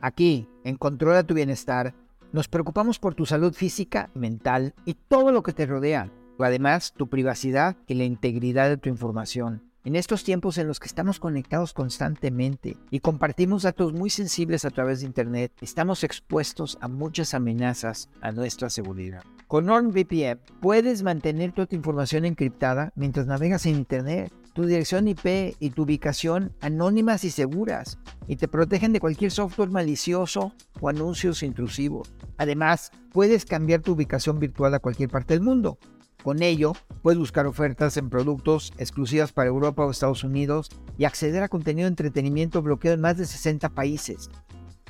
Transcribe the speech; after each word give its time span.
Aquí, 0.00 0.48
en 0.64 0.76
Controla 0.76 1.24
tu 1.24 1.34
Bienestar, 1.34 1.94
nos 2.32 2.46
preocupamos 2.46 2.98
por 2.98 3.14
tu 3.14 3.26
salud 3.26 3.52
física, 3.52 4.10
mental 4.14 4.74
y 4.84 4.94
todo 4.94 5.32
lo 5.32 5.42
que 5.42 5.52
te 5.52 5.66
rodea. 5.66 6.12
Además, 6.38 6.92
tu 6.96 7.08
privacidad 7.08 7.76
y 7.88 7.94
la 7.94 8.04
integridad 8.04 8.68
de 8.68 8.76
tu 8.76 8.88
información. 8.88 9.62
En 9.84 9.96
estos 9.96 10.22
tiempos 10.22 10.58
en 10.58 10.68
los 10.68 10.78
que 10.78 10.86
estamos 10.86 11.18
conectados 11.18 11.72
constantemente 11.72 12.76
y 12.90 13.00
compartimos 13.00 13.62
datos 13.62 13.92
muy 13.92 14.10
sensibles 14.10 14.64
a 14.64 14.70
través 14.70 15.00
de 15.00 15.06
Internet, 15.06 15.52
estamos 15.60 16.04
expuestos 16.04 16.78
a 16.80 16.88
muchas 16.88 17.32
amenazas 17.34 18.08
a 18.20 18.30
nuestra 18.30 18.70
seguridad. 18.70 19.22
Con 19.46 19.66
NordVPN 19.66 20.40
puedes 20.60 21.02
mantener 21.02 21.52
toda 21.52 21.66
tu 21.66 21.74
información 21.74 22.26
encriptada 22.26 22.92
mientras 22.96 23.26
navegas 23.26 23.64
en 23.64 23.76
Internet, 23.76 24.30
tu 24.58 24.66
dirección 24.66 25.06
IP 25.06 25.54
y 25.60 25.70
tu 25.70 25.84
ubicación 25.84 26.52
anónimas 26.60 27.22
y 27.22 27.30
seguras, 27.30 27.96
y 28.26 28.34
te 28.34 28.48
protegen 28.48 28.92
de 28.92 28.98
cualquier 28.98 29.30
software 29.30 29.70
malicioso 29.70 30.52
o 30.80 30.88
anuncios 30.88 31.44
intrusivos. 31.44 32.12
Además, 32.38 32.90
puedes 33.12 33.44
cambiar 33.44 33.82
tu 33.82 33.92
ubicación 33.92 34.40
virtual 34.40 34.74
a 34.74 34.80
cualquier 34.80 35.10
parte 35.10 35.34
del 35.34 35.44
mundo 35.44 35.78
con 36.24 36.42
ello, 36.42 36.72
puedes 37.02 37.20
buscar 37.20 37.46
ofertas 37.46 37.96
en 37.98 38.10
productos 38.10 38.72
exclusivas 38.78 39.32
para 39.32 39.48
Europa 39.48 39.86
o 39.86 39.92
Estados 39.92 40.24
Unidos 40.24 40.70
y 40.98 41.04
acceder 41.04 41.44
a 41.44 41.48
contenido 41.48 41.84
de 41.84 41.90
entretenimiento 41.90 42.60
bloqueado 42.60 42.96
en 42.96 43.00
más 43.00 43.16
de 43.16 43.26
60 43.26 43.68
países. 43.68 44.28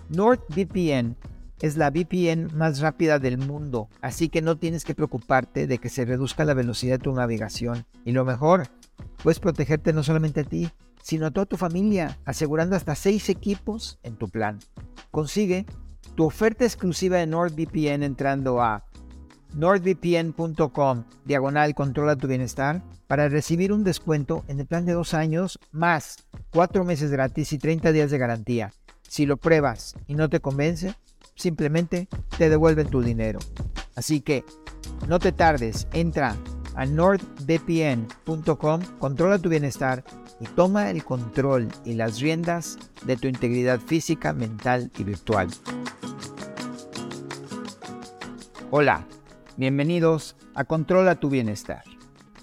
NordVPN 0.08 1.14
es 1.60 1.76
la 1.76 1.90
VPN 1.90 2.56
más 2.56 2.80
rápida 2.80 3.18
del 3.18 3.36
mundo, 3.36 3.90
así 4.00 4.30
que 4.30 4.40
no 4.40 4.56
tienes 4.56 4.86
que 4.86 4.94
preocuparte 4.94 5.66
de 5.66 5.76
que 5.76 5.90
se 5.90 6.06
reduzca 6.06 6.46
la 6.46 6.54
velocidad 6.54 6.94
de 6.94 7.04
tu 7.04 7.12
navegación. 7.12 7.84
Y 8.06 8.12
lo 8.12 8.24
mejor, 8.24 8.68
puedes 9.22 9.40
protegerte 9.40 9.92
no 9.92 10.02
solamente 10.02 10.40
a 10.40 10.44
ti, 10.44 10.70
sino 11.02 11.26
a 11.26 11.30
toda 11.30 11.46
tu 11.46 11.56
familia, 11.56 12.18
asegurando 12.24 12.76
hasta 12.76 12.94
6 12.94 13.28
equipos 13.28 13.98
en 14.02 14.16
tu 14.16 14.28
plan. 14.28 14.58
Consigue 15.10 15.66
tu 16.14 16.24
oferta 16.24 16.64
exclusiva 16.64 17.18
de 17.18 17.26
NordVPN 17.26 18.02
entrando 18.02 18.60
a 18.60 18.84
nordvpn.com 19.54 21.04
diagonal 21.24 21.74
controla 21.74 22.16
tu 22.16 22.26
bienestar 22.28 22.82
para 23.06 23.28
recibir 23.28 23.72
un 23.72 23.84
descuento 23.84 24.44
en 24.48 24.60
el 24.60 24.66
plan 24.66 24.84
de 24.84 24.92
dos 24.92 25.14
años 25.14 25.58
más 25.72 26.28
cuatro 26.50 26.84
meses 26.84 27.10
gratis 27.10 27.52
y 27.52 27.58
30 27.58 27.92
días 27.92 28.10
de 28.10 28.18
garantía. 28.18 28.72
Si 29.08 29.24
lo 29.24 29.38
pruebas 29.38 29.94
y 30.06 30.14
no 30.14 30.28
te 30.28 30.40
convence, 30.40 30.94
simplemente 31.34 32.08
te 32.36 32.50
devuelven 32.50 32.88
tu 32.88 33.00
dinero. 33.00 33.38
Así 33.94 34.20
que 34.20 34.44
no 35.08 35.18
te 35.18 35.32
tardes, 35.32 35.88
entra 35.92 36.36
a 36.78 36.86
nordvpn.com, 36.86 38.80
controla 39.00 39.38
tu 39.40 39.48
bienestar 39.48 40.04
y 40.38 40.46
toma 40.46 40.90
el 40.90 41.02
control 41.02 41.66
y 41.84 41.94
las 41.94 42.20
riendas 42.20 42.78
de 43.04 43.16
tu 43.16 43.26
integridad 43.26 43.80
física, 43.80 44.32
mental 44.32 44.92
y 44.96 45.02
virtual. 45.02 45.48
Hola. 48.70 49.04
Bienvenidos 49.56 50.36
a 50.54 50.62
Controla 50.62 51.16
tu 51.16 51.30
Bienestar. 51.30 51.82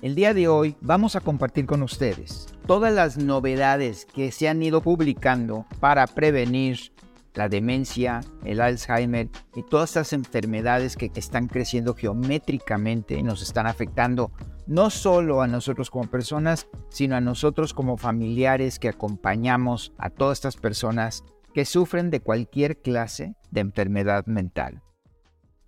El 0.01 0.15
día 0.15 0.33
de 0.33 0.49
hoy 0.49 0.75
vamos 0.81 1.15
a 1.15 1.21
compartir 1.21 1.65
con 1.65 1.81
ustedes 1.81 2.47
todas 2.67 2.93
las 2.93 3.15
novedades 3.17 4.03
que 4.03 4.33
se 4.33 4.49
han 4.49 4.61
ido 4.61 4.81
publicando 4.81 5.65
para 5.79 6.07
prevenir 6.07 6.91
la 7.35 7.49
demencia, 7.49 8.21
el 8.43 8.61
Alzheimer 8.61 9.29
y 9.55 9.63
todas 9.63 9.91
estas 9.91 10.13
enfermedades 10.13 10.95
que 10.95 11.11
están 11.15 11.47
creciendo 11.47 11.93
geométricamente 11.93 13.15
y 13.15 13.23
nos 13.23 13.41
están 13.41 13.67
afectando 13.67 14.31
no 14.67 14.89
solo 14.89 15.41
a 15.41 15.47
nosotros 15.47 15.89
como 15.91 16.09
personas, 16.09 16.67
sino 16.89 17.15
a 17.15 17.21
nosotros 17.21 17.73
como 17.73 17.97
familiares 17.97 18.79
que 18.79 18.89
acompañamos 18.89 19.93
a 19.97 20.09
todas 20.09 20.39
estas 20.39 20.57
personas 20.57 21.23
que 21.53 21.65
sufren 21.65 22.09
de 22.09 22.21
cualquier 22.21 22.81
clase 22.81 23.35
de 23.51 23.61
enfermedad 23.61 24.25
mental. 24.25 24.81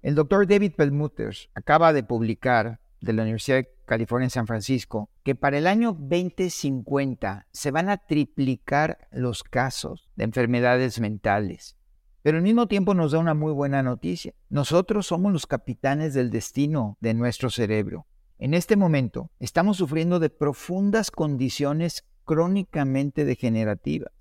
El 0.02 0.16
doctor 0.16 0.48
David 0.48 0.73
Perlmutter 0.76 1.36
acaba 1.54 1.94
de 1.94 2.04
publicar 2.04 2.80
de 3.02 3.14
la 3.14 3.23
Universidad 3.23 3.66
California 3.88 4.30
San 4.30 4.45
Francisco 4.45 5.09
que 5.23 5.33
para 5.33 5.58
el 5.58 5.65
año 5.65 5.93
2050 5.93 7.48
se 7.52 7.71
van 7.71 7.89
a 7.89 7.98
triplicar 7.98 9.08
los 9.11 9.43
casos 9.43 10.11
de 10.15 10.25
enfermedades 10.25 10.99
mentales. 10.99 11.75
Pero 12.21 12.37
al 12.37 12.43
mismo 12.43 12.67
tiempo 12.67 12.93
nos 12.93 13.14
da 13.14 13.20
una 13.20 13.33
muy 13.33 13.53
buena 13.53 13.81
noticia. 13.81 14.33
Nosotros 14.49 15.08
somos 15.08 15.31
los 15.31 15.47
capitanes 15.47 16.14
del 16.14 16.30
destino 16.30 16.97
de 16.99 17.14
nuestro 17.14 17.49
cerebro. 17.49 18.05
En 18.37 18.53
este 18.53 18.76
momento 18.76 19.31
estamos 19.39 19.77
sufriendo 19.77 20.20
de 20.20 20.30
profundas 20.30 21.09
condiciones 21.09 22.05
crónicamente 22.26 23.23
degenerativas. 23.23 24.11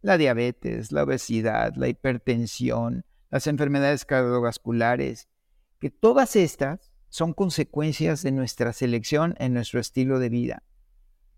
La 0.00 0.16
diabetes, 0.16 0.92
la 0.92 1.02
obesidad, 1.02 1.74
la 1.74 1.88
hipertensión, 1.88 3.04
las 3.30 3.48
enfermedades 3.48 4.04
cardiovasculares, 4.04 5.28
que 5.80 5.90
todas 5.90 6.36
estas 6.36 6.92
son 7.08 7.32
consecuencias 7.32 8.22
de 8.22 8.32
nuestra 8.32 8.72
selección 8.72 9.34
en 9.38 9.54
nuestro 9.54 9.80
estilo 9.80 10.18
de 10.18 10.28
vida. 10.28 10.62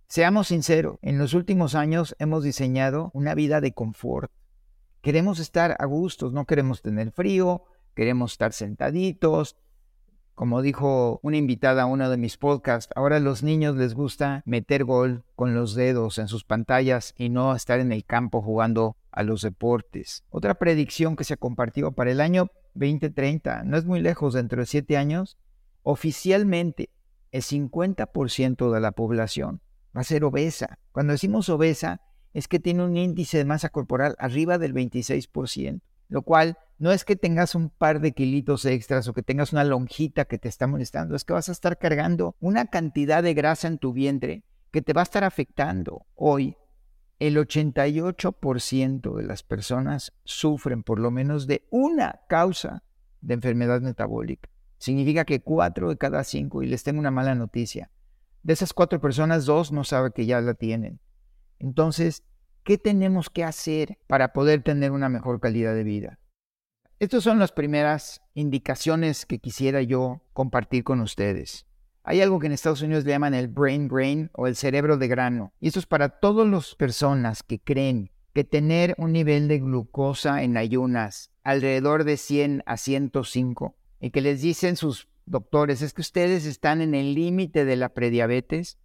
Seamos 0.09 0.49
sinceros, 0.49 0.99
en 1.03 1.19
los 1.19 1.35
últimos 1.35 1.75
años 1.75 2.17
hemos 2.19 2.43
diseñado 2.43 3.11
una 3.13 3.35
vida 3.35 3.61
de 3.61 3.73
confort. 3.73 4.33
Queremos 5.03 5.39
estar 5.39 5.77
a 5.79 5.85
gustos, 5.85 6.33
no 6.33 6.47
queremos 6.47 6.81
tener 6.81 7.13
frío, 7.13 7.65
queremos 7.95 8.33
estar 8.33 8.53
sentaditos. 8.53 9.57
Como 10.35 10.63
dijo 10.63 11.21
una 11.23 11.37
invitada 11.37 11.83
a 11.83 11.87
uno 11.87 12.09
de 12.09 12.17
mis 12.17 12.39
podcasts, 12.39 12.93
ahora 12.97 13.17
a 13.17 13.21
los 13.21 13.43
niños 13.43 13.77
les 13.77 13.95
gusta 13.95 14.43
meter 14.47 14.85
gol 14.85 15.25
con 15.37 15.55
los 15.55 15.75
dedos 15.75 16.19
en 16.19 16.29
sus 16.29 16.45
pantallas 16.45 17.13
y 17.19 17.29
no 17.29 17.55
estar 17.55 17.79
en 17.81 17.93
el 17.93 18.05
campo 18.05 18.41
jugando 18.41 18.97
a 19.11 19.25
los 19.25 19.43
deportes. 19.43 20.25
Otra 20.31 20.55
predicción 20.55 21.17
que 21.17 21.25
se 21.25 21.35
ha 21.35 21.39
compartido 21.39 21.93
para 21.93 22.13
el 22.13 22.21
año 22.21 22.51
2030, 22.75 23.65
no 23.65 23.77
es 23.77 23.85
muy 23.85 24.01
lejos, 24.01 24.35
dentro 24.35 24.61
de 24.61 24.67
siete 24.67 24.97
años, 24.97 25.37
oficialmente 25.91 26.91
el 27.31 27.41
50% 27.41 28.71
de 28.71 28.81
la 28.81 28.93
población 28.93 29.63
va 29.97 30.03
a 30.03 30.05
ser 30.05 30.23
obesa. 30.23 30.79
Cuando 30.93 31.13
decimos 31.15 31.49
obesa, 31.49 32.03
es 32.35 32.47
que 32.47 32.61
tiene 32.61 32.85
un 32.85 32.99
índice 32.99 33.39
de 33.39 33.47
masa 33.47 33.71
corporal 33.71 34.15
arriba 34.19 34.59
del 34.59 34.75
26%, 34.75 35.81
lo 36.09 36.21
cual 36.21 36.59
no 36.77 36.93
es 36.93 37.07
que 37.07 37.17
tengas 37.17 37.55
un 37.55 37.71
par 37.71 38.03
de 38.03 38.13
kilitos 38.13 38.67
extras 38.67 39.09
o 39.09 39.15
que 39.15 39.23
tengas 39.23 39.55
una 39.55 39.65
lonjita 39.65 40.27
que 40.27 40.37
te 40.37 40.51
está 40.51 40.67
molestando, 40.67 41.17
es 41.17 41.25
que 41.25 41.33
vas 41.33 41.49
a 41.49 41.53
estar 41.53 41.79
cargando 41.79 42.37
una 42.39 42.67
cantidad 42.67 43.23
de 43.23 43.33
grasa 43.33 43.67
en 43.67 43.79
tu 43.79 43.95
vientre 43.95 44.45
que 44.71 44.83
te 44.83 44.93
va 44.93 45.01
a 45.01 45.05
estar 45.05 45.25
afectando. 45.25 46.05
Hoy 46.17 46.59
el 47.19 47.39
88% 47.39 49.17
de 49.17 49.23
las 49.23 49.43
personas 49.43 50.13
sufren 50.25 50.83
por 50.83 50.99
lo 50.99 51.11
menos 51.11 51.47
de 51.47 51.67
una 51.71 52.21
causa 52.29 52.83
de 53.23 53.33
enfermedad 53.33 53.81
metabólica. 53.81 54.51
Significa 54.79 55.25
que 55.25 55.43
cuatro 55.43 55.91
de 55.91 55.99
cada 55.99 56.25
cinco, 56.25 56.63
y 56.63 56.67
les 56.67 56.83
tengo 56.83 57.01
una 57.01 57.11
mala 57.11 57.35
noticia, 57.35 57.91
de 58.43 58.53
esas 58.53 58.73
cuatro 58.73 59.01
personas, 59.01 59.45
dos 59.45 59.73
no 59.73 59.85
saben 59.85 60.13
que 60.13 60.27
ya 60.27 60.41
la 60.41 60.55
tienen. 60.55 61.01
Entonces, 61.59 62.25
¿qué 62.63 62.79
tenemos 62.79 63.31
que 63.31 63.45
hacer 63.45 63.99
para 64.07 64.33
poder 64.33 64.63
tener 64.63 64.93
una 64.93 65.09
mejor 65.09 65.41
calidad 65.41 65.75
de 65.75 65.85
vida? 65.85 66.19
Estas 67.01 67.25
son 67.25 67.39
las 67.39 67.53
primeras 67.53 68.23
indicaciones 68.35 69.27
que 69.27 69.39
quisiera 69.39 69.83
yo 69.83 70.23
compartir 70.33 70.85
con 70.85 71.01
ustedes. 71.01 71.67
Hay 72.05 72.21
algo 72.23 72.39
que 72.39 72.47
en 72.47 72.53
Estados 72.53 72.83
Unidos 72.83 73.05
le 73.05 73.11
llaman 73.11 73.35
el 73.35 73.49
brain 73.49 73.89
brain 73.89 74.31
o 74.33 74.47
el 74.47 74.57
cerebro 74.57 74.97
de 74.97 75.09
grano. 75.09 75.53
Y 75.61 75.69
esto 75.69 75.79
es 75.79 75.87
para 75.87 76.09
todas 76.09 76.49
las 76.49 76.75
personas 76.75 77.43
que 77.43 77.61
creen 77.61 78.11
que 78.33 78.45
tener 78.45 78.95
un 78.99 79.13
nivel 79.13 79.49
de 79.49 79.59
glucosa 79.59 80.43
en 80.43 80.57
ayunas 80.57 81.31
alrededor 81.43 82.05
de 82.05 82.17
100 82.17 82.63
a 82.67 82.77
105 82.77 83.78
y 84.01 84.11
que 84.11 84.21
les 84.21 84.43
dicen 84.43 84.77
sus 84.77 85.09
doctores 85.27 85.83
es 85.83 85.93
que 85.93 86.01
ustedes 86.01 86.47
están 86.47 86.81
en 86.81 86.95
el 86.95 87.15
límite 87.15 87.65
de 87.65 87.77
la 87.77 87.91
prediabetes. 87.91 88.79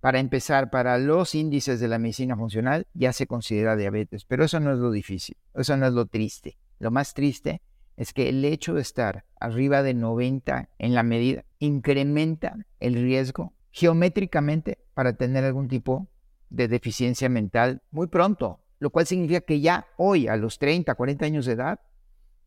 Para 0.00 0.20
empezar, 0.20 0.70
para 0.70 0.96
los 0.98 1.34
índices 1.34 1.80
de 1.80 1.88
la 1.88 1.98
medicina 1.98 2.36
funcional 2.36 2.86
ya 2.94 3.12
se 3.12 3.26
considera 3.26 3.74
diabetes, 3.74 4.24
pero 4.24 4.44
eso 4.44 4.60
no 4.60 4.72
es 4.72 4.78
lo 4.78 4.92
difícil, 4.92 5.36
eso 5.54 5.76
no 5.76 5.86
es 5.86 5.92
lo 5.92 6.06
triste. 6.06 6.56
Lo 6.78 6.92
más 6.92 7.14
triste 7.14 7.62
es 7.96 8.12
que 8.12 8.28
el 8.28 8.44
hecho 8.44 8.74
de 8.74 8.82
estar 8.82 9.24
arriba 9.40 9.82
de 9.82 9.94
90 9.94 10.68
en 10.78 10.94
la 10.94 11.02
medida 11.02 11.44
incrementa 11.58 12.56
el 12.78 12.94
riesgo 12.94 13.54
geométricamente 13.72 14.78
para 14.94 15.14
tener 15.14 15.44
algún 15.44 15.66
tipo 15.66 16.08
de 16.48 16.68
deficiencia 16.68 17.28
mental 17.28 17.82
muy 17.90 18.06
pronto, 18.06 18.60
lo 18.78 18.90
cual 18.90 19.06
significa 19.06 19.40
que 19.40 19.60
ya 19.60 19.86
hoy, 19.96 20.28
a 20.28 20.36
los 20.36 20.58
30, 20.58 20.94
40 20.94 21.26
años 21.26 21.46
de 21.46 21.52
edad, 21.54 21.80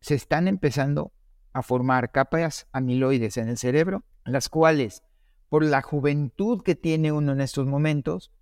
se 0.00 0.14
están 0.14 0.48
empezando 0.48 1.12
a 1.52 1.62
formar 1.62 2.10
capas 2.10 2.66
amiloides 2.72 3.36
en 3.36 3.48
el 3.48 3.58
cerebro, 3.58 4.04
las 4.24 4.48
cuales, 4.48 5.02
por 5.48 5.64
la 5.64 5.82
juventud 5.82 6.62
que 6.62 6.74
tiene 6.74 7.12
uno 7.12 7.32
en 7.32 7.40
estos 7.40 7.66
momentos, 7.66 8.32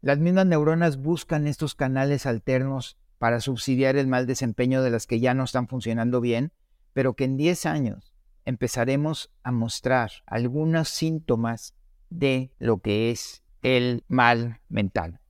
las 0.00 0.18
mismas 0.18 0.46
neuronas 0.46 0.98
buscan 0.98 1.46
estos 1.46 1.74
canales 1.74 2.26
alternos 2.26 2.96
para 3.18 3.40
subsidiar 3.40 3.96
el 3.96 4.06
mal 4.06 4.26
desempeño 4.26 4.82
de 4.82 4.90
las 4.90 5.06
que 5.06 5.20
ya 5.20 5.34
no 5.34 5.44
están 5.44 5.68
funcionando 5.68 6.20
bien, 6.20 6.52
pero 6.92 7.14
que 7.14 7.24
en 7.24 7.36
10 7.36 7.66
años 7.66 8.14
empezaremos 8.44 9.30
a 9.42 9.52
mostrar 9.52 10.10
algunos 10.26 10.88
síntomas 10.88 11.74
de 12.10 12.52
lo 12.58 12.78
que 12.80 13.10
es 13.10 13.42
el 13.62 14.04
mal 14.08 14.60
mental. 14.68 15.20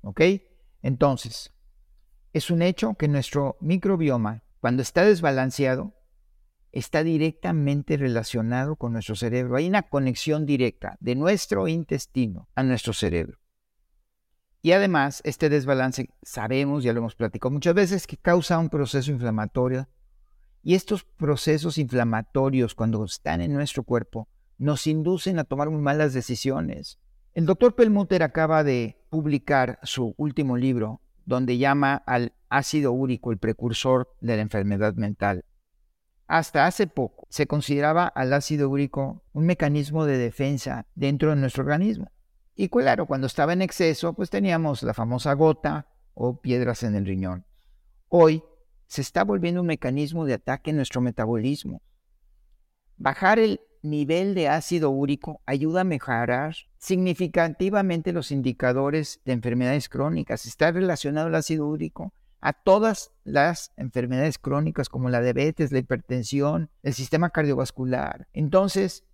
¿Ok? 0.00 0.22
Entonces, 0.82 1.52
Es 2.32 2.50
un 2.50 2.62
hecho 2.62 2.94
que 2.94 3.08
nuestro 3.08 3.56
microbioma, 3.60 4.42
cuando 4.60 4.82
está 4.82 5.02
desbalanceado, 5.02 5.94
está 6.72 7.02
directamente 7.02 7.96
relacionado 7.96 8.76
con 8.76 8.92
nuestro 8.92 9.16
cerebro. 9.16 9.56
Hay 9.56 9.68
una 9.68 9.82
conexión 9.82 10.46
directa 10.46 10.96
de 11.00 11.14
nuestro 11.14 11.68
intestino 11.68 12.48
a 12.54 12.62
nuestro 12.62 12.92
cerebro. 12.92 13.38
Y 14.60 14.72
además, 14.72 15.22
este 15.24 15.48
desbalance, 15.48 16.10
sabemos, 16.22 16.82
ya 16.82 16.92
lo 16.92 16.98
hemos 16.98 17.14
platicado 17.14 17.50
muchas 17.52 17.74
veces, 17.74 18.06
que 18.06 18.16
causa 18.16 18.58
un 18.58 18.68
proceso 18.68 19.10
inflamatorio. 19.10 19.88
Y 20.62 20.74
estos 20.74 21.04
procesos 21.04 21.78
inflamatorios, 21.78 22.74
cuando 22.74 23.04
están 23.04 23.40
en 23.40 23.52
nuestro 23.52 23.84
cuerpo, 23.84 24.28
nos 24.58 24.86
inducen 24.86 25.38
a 25.38 25.44
tomar 25.44 25.70
muy 25.70 25.80
malas 25.80 26.12
decisiones. 26.12 26.98
El 27.34 27.46
doctor 27.46 27.76
Pelmuter 27.76 28.24
acaba 28.24 28.64
de 28.64 29.00
publicar 29.10 29.78
su 29.84 30.14
último 30.16 30.56
libro, 30.56 31.00
donde 31.24 31.56
llama 31.56 31.94
al 31.94 32.32
ácido 32.48 32.90
úrico 32.90 33.30
el 33.30 33.38
precursor 33.38 34.08
de 34.20 34.36
la 34.36 34.42
enfermedad 34.42 34.94
mental. 34.94 35.44
Hasta 36.28 36.66
hace 36.66 36.86
poco 36.86 37.26
se 37.30 37.46
consideraba 37.46 38.06
al 38.06 38.34
ácido 38.34 38.68
úrico 38.68 39.24
un 39.32 39.46
mecanismo 39.46 40.04
de 40.04 40.18
defensa 40.18 40.86
dentro 40.94 41.30
de 41.30 41.36
nuestro 41.36 41.62
organismo. 41.62 42.12
Y 42.54 42.68
claro, 42.68 43.06
cuando 43.06 43.26
estaba 43.26 43.54
en 43.54 43.62
exceso, 43.62 44.12
pues 44.12 44.28
teníamos 44.28 44.82
la 44.82 44.92
famosa 44.92 45.32
gota 45.32 45.88
o 46.12 46.40
piedras 46.40 46.82
en 46.82 46.96
el 46.96 47.06
riñón. 47.06 47.46
Hoy 48.08 48.42
se 48.86 49.00
está 49.00 49.24
volviendo 49.24 49.62
un 49.62 49.68
mecanismo 49.68 50.26
de 50.26 50.34
ataque 50.34 50.70
en 50.70 50.76
nuestro 50.76 51.00
metabolismo. 51.00 51.80
Bajar 52.98 53.38
el 53.38 53.60
nivel 53.82 54.34
de 54.34 54.48
ácido 54.48 54.90
úrico 54.90 55.40
ayuda 55.46 55.80
a 55.80 55.84
mejorar 55.84 56.56
significativamente 56.76 58.12
los 58.12 58.32
indicadores 58.32 59.22
de 59.24 59.32
enfermedades 59.32 59.88
crónicas. 59.88 60.44
Está 60.44 60.72
relacionado 60.72 61.28
el 61.28 61.34
ácido 61.36 61.66
úrico 61.66 62.12
a 62.40 62.52
todas 62.52 63.12
las 63.24 63.72
enfermedades 63.76 64.38
crónicas 64.38 64.88
como 64.88 65.10
la 65.10 65.20
diabetes, 65.20 65.72
la 65.72 65.78
hipertensión, 65.78 66.70
el 66.82 66.94
sistema 66.94 67.30
cardiovascular. 67.30 68.28
Entonces, 68.32 69.04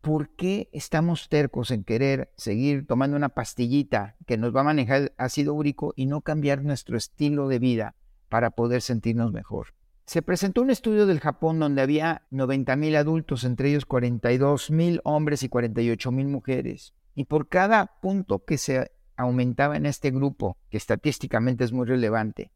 ¿por 0.00 0.30
qué 0.36 0.68
estamos 0.72 1.28
tercos 1.28 1.70
en 1.70 1.84
querer 1.84 2.32
seguir 2.36 2.86
tomando 2.86 3.16
una 3.16 3.30
pastillita 3.30 4.16
que 4.26 4.36
nos 4.36 4.54
va 4.54 4.60
a 4.60 4.64
manejar 4.64 5.02
el 5.02 5.12
ácido 5.16 5.54
úrico 5.54 5.92
y 5.96 6.06
no 6.06 6.20
cambiar 6.20 6.62
nuestro 6.62 6.96
estilo 6.96 7.48
de 7.48 7.58
vida 7.58 7.94
para 8.28 8.50
poder 8.50 8.82
sentirnos 8.82 9.32
mejor? 9.32 9.74
Se 10.04 10.22
presentó 10.22 10.62
un 10.62 10.70
estudio 10.70 11.06
del 11.06 11.18
Japón 11.18 11.58
donde 11.58 11.82
había 11.82 12.22
90.000 12.30 12.96
adultos, 12.96 13.42
entre 13.42 13.70
ellos 13.70 13.88
42.000 13.88 15.00
hombres 15.02 15.42
y 15.42 15.48
48.000 15.48 16.28
mujeres. 16.28 16.94
Y 17.16 17.24
por 17.24 17.48
cada 17.48 17.98
punto 18.00 18.44
que 18.44 18.56
se 18.56 18.92
aumentaba 19.16 19.76
en 19.76 19.86
este 19.86 20.12
grupo, 20.12 20.58
que 20.70 20.76
estadísticamente 20.76 21.64
es 21.64 21.72
muy 21.72 21.86
relevante, 21.86 22.52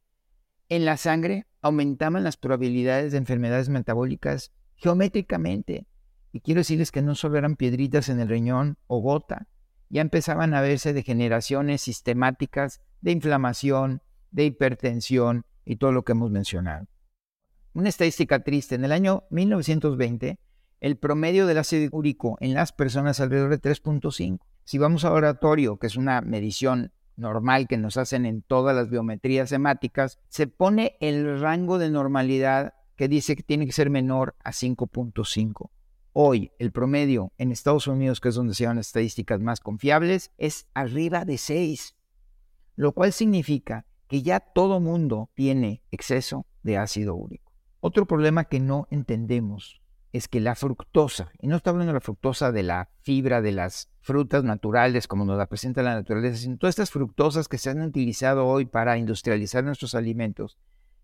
en 0.71 0.85
la 0.85 0.97
sangre 0.97 1.47
aumentaban 1.61 2.25
las 2.25 2.37
probabilidades 2.37 3.13
de 3.13 3.19
enfermedades 3.19 3.69
metabólicas 3.69 4.53
geométricamente. 4.77 5.87
Y 6.33 6.41
quiero 6.41 6.61
decirles 6.61 6.93
que 6.93 7.03
no 7.03 7.15
solo 7.17 7.37
eran 7.37 7.57
piedritas 7.57 8.09
en 8.09 8.21
el 8.21 8.29
riñón 8.29 8.79
o 8.87 9.01
gota, 9.01 9.49
ya 9.91 10.01
empezaban 10.01 10.55
a 10.55 10.61
verse 10.61 10.93
degeneraciones 10.93 11.83
sistemáticas 11.83 12.81
de 13.01 13.11
inflamación, 13.11 14.03
de 14.31 14.45
hipertensión 14.45 15.45
y 15.65 15.77
todo 15.77 15.91
lo 15.91 16.05
que 16.05 16.13
hemos 16.13 16.31
mencionado. 16.31 16.87
Una 17.73 17.89
estadística 17.89 18.43
triste, 18.45 18.77
en 18.77 18.85
el 18.85 18.93
año 18.93 19.25
1920, 19.31 20.39
el 20.79 20.97
promedio 20.97 21.47
del 21.47 21.59
ácido 21.59 21.89
úrico 21.93 22.39
en 22.41 22.55
las 22.55 22.73
personas 22.73 23.19
alrededor 23.19 23.51
de 23.51 23.61
3.5. 23.61 24.39
Si 24.65 24.79
vamos 24.79 25.05
a 25.05 25.13
oratorio, 25.13 25.79
que 25.79 25.89
es 25.89 25.97
una 25.97 26.21
medición 26.21 26.93
normal 27.21 27.69
que 27.69 27.77
nos 27.77 27.97
hacen 27.97 28.27
en 28.27 28.43
todas 28.43 28.75
las 28.75 28.91
biometrías 28.91 29.53
hemáticas, 29.53 30.19
se 30.29 30.47
pone 30.47 30.97
el 31.01 31.41
rango 31.41 31.79
de 31.79 31.91
normalidad 31.91 32.75
que 32.97 33.09
dice 33.09 33.37
que 33.37 33.43
tiene 33.43 33.67
que 33.67 33.73
ser 33.73 33.91
menor 33.91 34.35
a 34.43 34.51
5.5. 34.51 35.71
Hoy 36.13 36.51
el 36.59 36.73
promedio 36.73 37.33
en 37.39 37.53
Estados 37.53 37.87
Unidos, 37.87 38.21
que 38.21 38.31
es 38.31 38.35
donde 38.35 38.55
se 38.55 38.65
llevan 38.65 38.77
las 38.77 38.89
estadísticas 38.89 39.41
más 39.41 39.61
confiables, 39.61 40.33
es 40.39 40.67
arriba 40.75 41.25
de 41.25 41.39
6, 41.39 41.95
lo 42.75 42.93
cual 42.93 43.13
significa 43.13 43.87
que 44.09 44.23
ya 44.23 44.41
todo 44.41 44.81
mundo 44.81 45.31
tiene 45.35 45.83
exceso 45.93 46.47
de 46.63 46.79
ácido 46.79 47.15
úrico. 47.15 47.53
Otro 47.79 48.07
problema 48.07 48.45
que 48.45 48.59
no 48.59 48.89
entendemos 48.91 49.80
es 50.13 50.29
que 50.29 50.41
la 50.41 50.55
fructosa, 50.55 51.31
y 51.41 51.47
no 51.47 51.57
está 51.57 51.71
hablando 51.71 51.93
de 51.93 51.99
la 51.99 52.01
fructosa 52.01 52.53
de 52.53 52.63
la 52.63 52.89
fibra 53.03 53.41
de 53.41 53.53
las 53.53 53.91
frutas 54.01 54.45
naturales 54.45 55.07
como 55.07 55.25
nos 55.25 55.39
la 55.39 55.47
presenta 55.47 55.83
la 55.83 55.95
naturaleza, 55.95 56.37
sino 56.39 56.59
todas 56.59 56.73
estas 56.73 56.91
fructosas 56.91 57.49
que 57.49 57.59
se 57.59 57.71
han 57.71 57.83
utilizado 57.83 58.47
hoy 58.47 58.65
para 58.65 58.99
industrializar 58.99 59.63
nuestros 59.63 59.95
alimentos, 59.95 60.59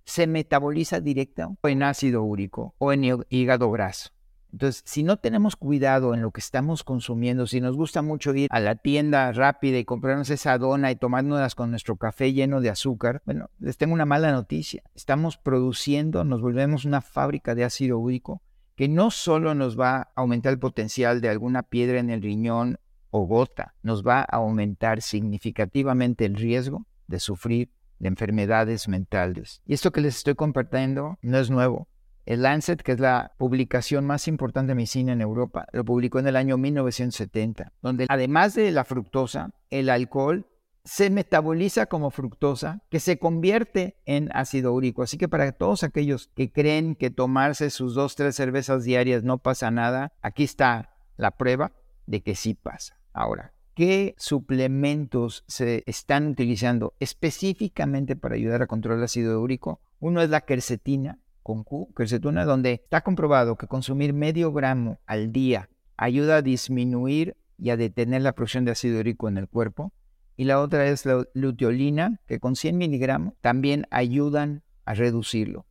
se 0.04 0.26
metaboliza 0.26 1.00
directo 1.00 1.56
en 1.64 1.82
ácido 1.82 2.22
úrico 2.22 2.74
o 2.78 2.92
en 2.92 3.24
hígado 3.28 3.70
graso. 3.70 4.10
Entonces, 4.52 4.82
si 4.86 5.02
no 5.02 5.18
tenemos 5.18 5.56
cuidado 5.56 6.14
en 6.14 6.22
lo 6.22 6.30
que 6.30 6.40
estamos 6.40 6.82
consumiendo, 6.82 7.46
si 7.46 7.60
nos 7.60 7.76
gusta 7.76 8.00
mucho 8.00 8.34
ir 8.34 8.48
a 8.50 8.60
la 8.60 8.76
tienda 8.76 9.30
rápida 9.32 9.78
y 9.78 9.84
comprarnos 9.84 10.30
esa 10.30 10.56
dona 10.56 10.90
y 10.90 10.96
tomárnoslas 10.96 11.54
con 11.54 11.70
nuestro 11.70 11.96
café 11.96 12.32
lleno 12.32 12.60
de 12.60 12.70
azúcar, 12.70 13.20
bueno, 13.26 13.50
les 13.58 13.76
tengo 13.76 13.92
una 13.92 14.06
mala 14.06 14.32
noticia. 14.32 14.82
Estamos 14.94 15.36
produciendo, 15.36 16.24
nos 16.24 16.40
volvemos 16.40 16.84
una 16.84 17.02
fábrica 17.02 17.54
de 17.54 17.64
ácido 17.64 17.98
úrico 17.98 18.40
que 18.76 18.88
no 18.88 19.10
solo 19.10 19.54
nos 19.54 19.78
va 19.78 19.96
a 19.96 20.08
aumentar 20.16 20.52
el 20.52 20.58
potencial 20.58 21.20
de 21.20 21.30
alguna 21.30 21.62
piedra 21.62 21.98
en 21.98 22.10
el 22.10 22.22
riñón 22.22 22.78
o 23.10 23.26
gota, 23.26 23.74
nos 23.82 24.06
va 24.06 24.20
a 24.20 24.36
aumentar 24.36 25.00
significativamente 25.00 26.26
el 26.26 26.34
riesgo 26.34 26.86
de 27.06 27.18
sufrir 27.18 27.70
de 27.98 28.08
enfermedades 28.08 28.88
mentales. 28.88 29.62
Y 29.64 29.72
esto 29.72 29.90
que 29.90 30.02
les 30.02 30.18
estoy 30.18 30.34
compartiendo 30.34 31.18
no 31.22 31.38
es 31.38 31.50
nuevo. 31.50 31.88
El 32.26 32.42
Lancet, 32.42 32.82
que 32.82 32.92
es 32.92 33.00
la 33.00 33.32
publicación 33.38 34.04
más 34.04 34.28
importante 34.28 34.72
de 34.72 34.74
medicina 34.74 35.12
en 35.12 35.20
Europa, 35.20 35.66
lo 35.72 35.84
publicó 35.84 36.18
en 36.18 36.26
el 36.26 36.36
año 36.36 36.58
1970, 36.58 37.72
donde 37.80 38.06
además 38.08 38.54
de 38.54 38.72
la 38.72 38.84
fructosa, 38.84 39.50
el 39.70 39.88
alcohol 39.88 40.46
se 40.86 41.10
metaboliza 41.10 41.86
como 41.86 42.12
fructosa, 42.12 42.80
que 42.90 43.00
se 43.00 43.18
convierte 43.18 43.96
en 44.04 44.30
ácido 44.32 44.72
úrico. 44.72 45.02
Así 45.02 45.18
que 45.18 45.28
para 45.28 45.50
todos 45.50 45.82
aquellos 45.82 46.28
que 46.36 46.52
creen 46.52 46.94
que 46.94 47.10
tomarse 47.10 47.70
sus 47.70 47.94
dos, 47.94 48.14
tres 48.14 48.36
cervezas 48.36 48.84
diarias 48.84 49.24
no 49.24 49.38
pasa 49.38 49.72
nada, 49.72 50.12
aquí 50.22 50.44
está 50.44 50.94
la 51.16 51.32
prueba 51.32 51.72
de 52.06 52.22
que 52.22 52.36
sí 52.36 52.54
pasa. 52.54 53.00
Ahora, 53.12 53.52
¿qué 53.74 54.14
suplementos 54.16 55.44
se 55.48 55.82
están 55.86 56.28
utilizando 56.28 56.94
específicamente 57.00 58.14
para 58.14 58.36
ayudar 58.36 58.62
a 58.62 58.68
controlar 58.68 59.00
el 59.00 59.06
ácido 59.06 59.42
úrico? 59.42 59.80
Uno 59.98 60.22
es 60.22 60.30
la 60.30 60.42
quercetina 60.42 61.18
con 61.42 61.64
Q, 61.64 61.92
quercetina, 61.96 62.44
donde 62.44 62.74
está 62.74 63.00
comprobado 63.00 63.56
que 63.56 63.66
consumir 63.66 64.12
medio 64.12 64.52
gramo 64.52 65.00
al 65.06 65.32
día 65.32 65.68
ayuda 65.96 66.36
a 66.36 66.42
disminuir 66.42 67.36
y 67.58 67.70
a 67.70 67.76
detener 67.76 68.22
la 68.22 68.34
producción 68.34 68.64
de 68.64 68.70
ácido 68.70 69.00
úrico 69.00 69.28
en 69.28 69.38
el 69.38 69.48
cuerpo 69.48 69.92
y 70.36 70.44
la 70.44 70.60
otra 70.60 70.86
es 70.86 71.06
la 71.06 71.26
luteolina, 71.34 72.20
que 72.26 72.38
con 72.38 72.56
100 72.56 72.76
miligramos 72.76 73.34
también 73.40 73.86
ayudan 73.90 74.62
a 74.84 74.94
reducirlo. 74.94 75.66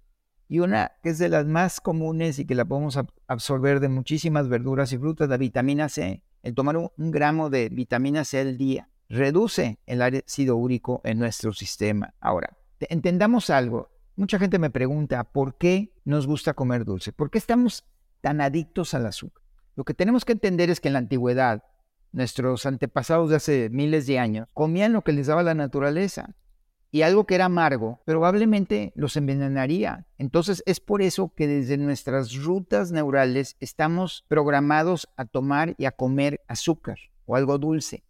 Y 0.47 0.59
una 0.59 0.91
que 1.01 1.09
es 1.09 1.19
de 1.19 1.29
las 1.29 1.45
más 1.45 1.81
comunes 1.81 2.37
y 2.39 2.45
que 2.45 2.55
la 2.55 2.65
podemos 2.65 2.99
absorber 3.27 3.79
de 3.79 3.89
muchísimas 3.89 4.47
verduras 4.47 4.91
y 4.91 4.97
frutas, 4.97 5.29
la 5.29 5.37
vitamina 5.37 5.89
C. 5.89 6.23
El 6.43 6.53
tomar 6.53 6.77
un, 6.77 6.91
gramo 6.97 7.49
de 7.49 7.69
vitamina 7.69 8.23
C 8.23 8.39
al 8.39 8.57
día 8.57 8.89
reduce 9.09 9.79
el 9.85 10.01
ácido 10.01 10.55
úrico 10.55 11.01
en 11.03 11.17
nuestro 11.17 11.53
sistema. 11.53 12.13
Ahora, 12.19 12.57
entendamos 12.79 13.49
algo. 13.49 13.89
Mucha 14.15 14.37
gente 14.37 14.59
me 14.59 14.69
pregunta 14.69 15.23
por 15.23 15.57
qué 15.57 15.93
nos 16.05 16.27
gusta 16.27 16.53
comer 16.53 16.85
dulce, 16.85 17.11
por 17.11 17.31
qué 17.31 17.37
estamos 17.37 17.85
tan 18.21 18.41
adictos 18.41 18.93
al 18.93 19.07
azúcar. 19.07 19.43
Lo 19.75 19.83
que 19.83 19.93
tenemos 19.93 20.25
que 20.25 20.33
entender 20.33 20.69
es 20.69 20.79
que 20.79 20.89
en 20.89 20.93
la 20.93 20.99
antigüedad 20.99 21.63
nuestros 22.15 22.65
antepasados 22.65 23.29
de 23.29 23.35
hace 23.35 23.69
miles 23.69 24.07
de 24.07 24.19
años, 24.19 24.47
comían 24.53 24.93
lo 24.93 25.03
que 25.03 25.11
les 25.11 25.27
daba 25.27 25.43
la 25.43 25.53
naturaleza. 25.53 26.33
Y 26.89 27.01
algo 27.01 27.25
que 27.25 27.35
era 27.35 27.45
amargo, 27.45 28.01
probablemente 28.05 28.93
los 28.95 29.17
envenenaría. 29.17 30.07
Entonces 30.17 30.63
es 30.65 30.79
por 30.79 31.01
eso 31.01 31.33
que 31.35 31.45
desde 31.45 31.77
nuestras 31.77 32.33
rutas 32.41 32.93
neurales 32.93 33.57
estamos 33.59 34.23
programados 34.29 35.09
a 35.17 35.25
tomar 35.25 35.75
y 35.77 35.85
a 35.85 35.91
comer 35.91 36.39
azúcar 36.47 36.97
o 37.25 37.35
algo 37.35 37.57
dulce 37.57 38.04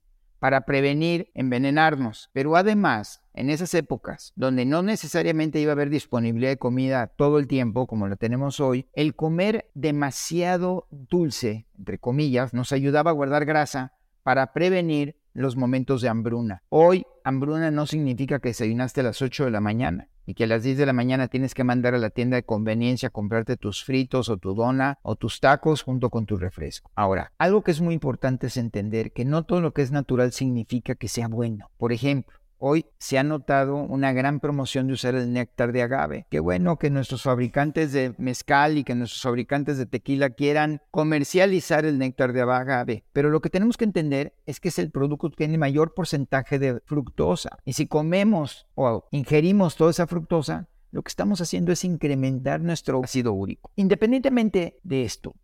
para 0.46 0.62
prevenir 0.62 1.32
envenenarnos. 1.34 2.30
Pero 2.32 2.56
además, 2.56 3.24
en 3.34 3.50
esas 3.50 3.74
épocas 3.74 4.32
donde 4.36 4.64
no 4.64 4.84
necesariamente 4.84 5.60
iba 5.60 5.72
a 5.72 5.74
haber 5.74 5.90
disponibilidad 5.90 6.52
de 6.52 6.60
comida 6.60 7.08
todo 7.08 7.40
el 7.40 7.48
tiempo 7.48 7.88
como 7.88 8.08
lo 8.08 8.16
tenemos 8.16 8.60
hoy, 8.60 8.88
el 8.94 9.16
comer 9.16 9.72
demasiado 9.74 10.86
dulce, 10.92 11.66
entre 11.80 11.98
comillas, 11.98 12.54
nos 12.54 12.74
ayudaba 12.74 13.10
a 13.10 13.16
guardar 13.16 13.46
grasa 13.46 13.94
para 14.22 14.54
prevenir 14.54 15.16
los 15.34 15.56
momentos 15.56 16.04
de 16.04 16.10
hambruna. 16.10 16.62
Hoy, 16.70 17.08
hambruna 17.24 17.72
no 17.72 17.88
significa 17.88 18.38
que 18.38 18.50
desayunaste 18.50 19.02
a 19.02 19.06
las 19.06 19.24
8 19.24 19.46
de 19.46 19.52
la 19.52 19.62
mañana 19.62 20.10
y 20.26 20.34
que 20.34 20.46
a 20.46 20.48
las 20.48 20.64
10 20.64 20.78
de 20.78 20.86
la 20.86 20.94
mañana 20.94 21.28
tienes 21.28 21.54
que 21.54 21.64
mandar 21.64 21.96
a 21.96 22.00
la 22.00 22.10
tienda 22.10 22.36
de 22.36 22.44
conveniencia 22.44 23.08
a 23.08 23.12
comprarte 23.12 23.58
tus 23.58 23.84
fritos 23.84 24.30
o 24.30 24.38
tu 24.38 24.54
dona 24.54 25.00
o 25.02 25.16
tus 25.16 25.40
tacos 25.40 25.82
junto 25.82 26.10
con 26.10 26.26
tu 26.26 26.38
refresco. 26.38 26.92
Ahora, 26.96 27.32
algo 27.38 27.64
que 27.64 27.72
es 27.72 27.82
muy 27.82 27.94
importante 27.94 28.48
es 28.48 28.58
entender 28.58 29.12
que 29.12 29.26
no 29.26 29.44
todo 29.44 29.62
lo 29.62 29.74
que 29.74 29.82
es 29.82 29.92
natural 29.92 30.32
significa 30.32 30.96
que 30.96 31.08
sea 31.08 31.28
bueno. 31.28 31.70
Por 31.78 31.92
ejemplo, 31.92 32.38
Hoy 32.68 32.88
se 32.98 33.20
ha 33.20 33.24
notado 33.24 33.76
una 33.76 34.12
gran 34.12 34.40
promoción 34.40 34.88
de 34.88 34.94
usar 34.94 35.14
el 35.14 35.32
néctar 35.32 35.72
de 35.72 35.84
agave. 35.84 36.26
Qué 36.32 36.40
bueno 36.40 36.80
que 36.80 36.90
nuestros 36.90 37.22
fabricantes 37.22 37.92
de 37.92 38.16
mezcal 38.18 38.80
y 38.80 38.84
que 38.84 38.96
nuestros 38.96 39.22
fabricantes 39.22 39.78
de 39.78 39.86
tequila 39.86 40.32
quieran 40.32 40.82
comercializar 40.90 41.86
el 41.86 42.00
néctar 42.00 42.34
de 42.34 42.42
agave. 42.42 43.06
Pero 43.14 43.30
lo 43.30 43.40
que 43.40 43.52
tenemos 43.52 43.78
que 43.78 43.84
entender 43.84 44.34
es 44.48 44.60
que 44.60 44.70
es 44.70 44.80
el 44.80 44.90
producto 44.90 45.30
que 45.30 45.36
tiene 45.36 45.60
mayor 45.60 45.94
porcentaje 45.94 46.58
de 46.58 46.80
fructosa. 46.88 47.60
Y 47.66 47.74
si 47.74 47.86
comemos 47.86 48.66
o 48.74 49.06
ingerimos 49.12 49.76
toda 49.76 49.92
esa 49.92 50.08
fructosa, 50.08 50.68
lo 50.90 51.04
que 51.04 51.10
estamos 51.10 51.42
haciendo 51.42 51.72
es 51.72 51.84
incrementar 51.84 52.62
nuestro 52.62 53.00
ácido 53.04 53.32
úrico. 53.34 53.70
Independientemente 53.76 54.80
de 54.82 55.04
esto, 55.04 55.36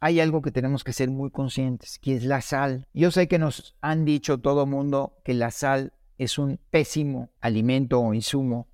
hay 0.00 0.20
algo 0.20 0.42
que 0.42 0.50
tenemos 0.50 0.84
que 0.84 0.92
ser 0.92 1.08
muy 1.10 1.30
conscientes, 1.30 1.98
que 2.00 2.16
es 2.16 2.24
la 2.24 2.40
sal. 2.40 2.86
Yo 2.94 3.12
sé 3.12 3.28
que 3.28 3.38
nos 3.38 3.76
han 3.80 4.04
dicho 4.04 4.38
todo 4.38 4.66
mundo 4.66 5.18
que 5.24 5.34
la 5.34 5.52
sal 5.52 5.92
es 6.18 6.38
un 6.38 6.60
pésimo 6.70 7.30
alimento 7.40 8.00
o 8.00 8.12
insumo 8.12 8.68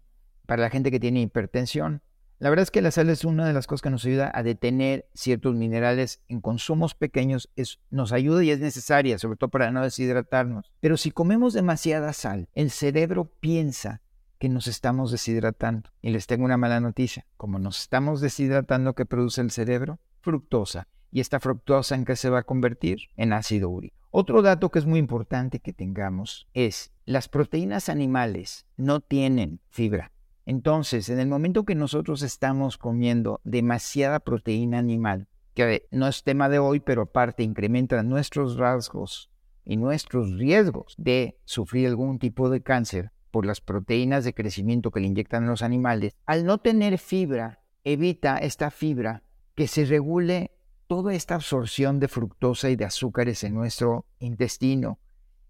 para 0.46 0.62
la 0.62 0.70
gente 0.70 0.90
que 0.90 1.00
tiene 1.00 1.20
hipertensión. 1.20 2.02
La 2.38 2.50
verdad 2.50 2.64
es 2.64 2.70
que 2.70 2.82
la 2.82 2.90
sal 2.90 3.08
es 3.10 3.24
una 3.24 3.46
de 3.46 3.52
las 3.52 3.66
cosas 3.66 3.82
que 3.82 3.90
nos 3.90 4.04
ayuda 4.04 4.30
a 4.34 4.42
detener 4.42 5.08
ciertos 5.14 5.54
minerales 5.54 6.20
en 6.28 6.40
consumos 6.40 6.94
pequeños, 6.94 7.48
es, 7.56 7.78
nos 7.90 8.12
ayuda 8.12 8.42
y 8.42 8.50
es 8.50 8.58
necesaria, 8.58 9.18
sobre 9.18 9.36
todo 9.36 9.50
para 9.50 9.70
no 9.70 9.82
deshidratarnos. 9.82 10.72
Pero 10.80 10.96
si 10.96 11.10
comemos 11.10 11.54
demasiada 11.54 12.12
sal, 12.12 12.48
el 12.54 12.70
cerebro 12.70 13.30
piensa 13.40 14.02
que 14.38 14.48
nos 14.48 14.66
estamos 14.66 15.10
deshidratando. 15.10 15.90
Y 16.02 16.10
les 16.10 16.26
tengo 16.26 16.44
una 16.44 16.56
mala 16.56 16.80
noticia. 16.80 17.24
Como 17.36 17.58
nos 17.58 17.80
estamos 17.80 18.20
deshidratando, 18.20 18.94
¿qué 18.94 19.06
produce 19.06 19.40
el 19.40 19.50
cerebro? 19.50 20.00
Fructosa. 20.20 20.88
¿Y 21.10 21.20
esta 21.20 21.40
fructosa 21.40 21.94
en 21.94 22.04
qué 22.04 22.16
se 22.16 22.28
va 22.28 22.40
a 22.40 22.42
convertir? 22.42 22.98
En 23.16 23.32
ácido 23.32 23.70
úrico. 23.70 23.96
Otro 24.10 24.42
dato 24.42 24.70
que 24.70 24.80
es 24.80 24.86
muy 24.86 24.98
importante 24.98 25.60
que 25.60 25.72
tengamos 25.72 26.46
es 26.52 26.92
las 27.06 27.28
proteínas 27.28 27.88
animales 27.88 28.66
no 28.76 29.00
tienen 29.00 29.60
fibra. 29.68 30.12
Entonces, 30.46 31.08
en 31.08 31.18
el 31.18 31.28
momento 31.28 31.64
que 31.64 31.74
nosotros 31.74 32.22
estamos 32.22 32.76
comiendo 32.78 33.40
demasiada 33.44 34.20
proteína 34.20 34.78
animal, 34.78 35.28
que 35.54 35.86
no 35.90 36.08
es 36.08 36.24
tema 36.24 36.48
de 36.48 36.58
hoy, 36.58 36.80
pero 36.80 37.02
aparte 37.02 37.42
incrementa 37.42 38.02
nuestros 38.02 38.56
rasgos 38.56 39.30
y 39.64 39.76
nuestros 39.76 40.32
riesgos 40.32 40.94
de 40.98 41.38
sufrir 41.44 41.88
algún 41.88 42.18
tipo 42.18 42.50
de 42.50 42.62
cáncer 42.62 43.12
por 43.30 43.46
las 43.46 43.60
proteínas 43.60 44.24
de 44.24 44.34
crecimiento 44.34 44.90
que 44.90 45.00
le 45.00 45.06
inyectan 45.06 45.46
los 45.46 45.62
animales, 45.62 46.14
al 46.26 46.44
no 46.44 46.58
tener 46.58 46.98
fibra, 46.98 47.62
evita 47.82 48.38
esta 48.38 48.70
fibra 48.70 49.22
que 49.54 49.66
se 49.66 49.84
regule 49.84 50.52
toda 50.86 51.14
esta 51.14 51.34
absorción 51.34 52.00
de 52.00 52.08
fructosa 52.08 52.70
y 52.70 52.76
de 52.76 52.84
azúcares 52.84 53.42
en 53.44 53.54
nuestro 53.54 54.06
intestino 54.18 54.98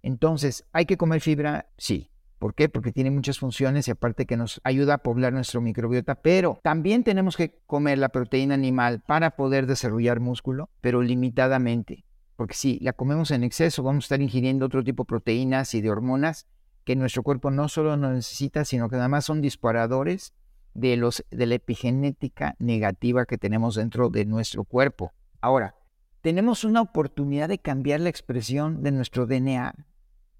entonces, 0.04 0.66
¿hay 0.75 0.84
que 0.84 0.99
comer 0.99 1.23
fibra? 1.23 1.70
Sí. 1.78 2.11
¿Por 2.38 2.54
qué? 2.54 2.68
Porque 2.68 2.92
tiene 2.92 3.11
muchas 3.11 3.38
funciones 3.38 3.88
y 3.88 3.90
aparte 3.90 4.26
que 4.26 4.37
nos 4.37 4.61
ayuda 4.62 4.94
a 4.94 4.99
poblar 4.99 5.32
nuestro 5.32 5.62
microbiota, 5.62 6.16
pero 6.16 6.61
también 6.62 7.04
tenemos 7.04 7.38
que 7.38 7.62
comer 7.66 7.96
la 7.96 8.11
proteína 8.11 8.52
animal 8.52 9.00
para 9.00 9.30
poder 9.30 9.66
desarrollar 9.66 10.20
músculo, 10.20 10.68
pero 10.82 11.00
limitadamente. 11.00 12.04
Porque 12.37 12.52
si 12.52 12.78
la 12.80 12.92
comemos 12.92 13.30
en 13.30 13.44
exceso, 13.44 13.82
vamos 13.82 14.04
a 14.04 14.06
estar 14.06 14.20
ingiriendo 14.20 14.66
otro 14.66 14.84
tipo 14.84 15.04
de 15.04 15.08
proteínas 15.08 15.75
y 15.75 15.80
de 15.80 15.90
hormonas 15.90 16.46
que 16.84 16.96
nuestro 16.96 17.23
cuerpo 17.23 17.50
no 17.50 17.70
solo 17.70 17.96
no 17.96 18.12
necesita, 18.12 18.66
sino 18.66 18.90
que 18.90 18.96
además 18.96 19.25
son 19.25 19.40
disparadores 19.40 20.34
de, 20.75 20.99
los, 20.99 21.25
de 21.30 21.46
la 21.46 21.54
epigenética 21.54 22.56
negativa 22.58 23.25
que 23.25 23.38
tenemos 23.38 23.75
dentro 23.75 24.11
de 24.11 24.26
nuestro 24.26 24.64
cuerpo. 24.64 25.14
Ahora, 25.40 25.76
tenemos 26.20 26.64
una 26.64 26.82
oportunidad 26.82 27.49
de 27.49 27.58
cambiar 27.58 28.00
la 28.00 28.11
expresión 28.11 28.82
de 28.82 28.92
nuestro 28.92 29.25
DNA 29.26 29.75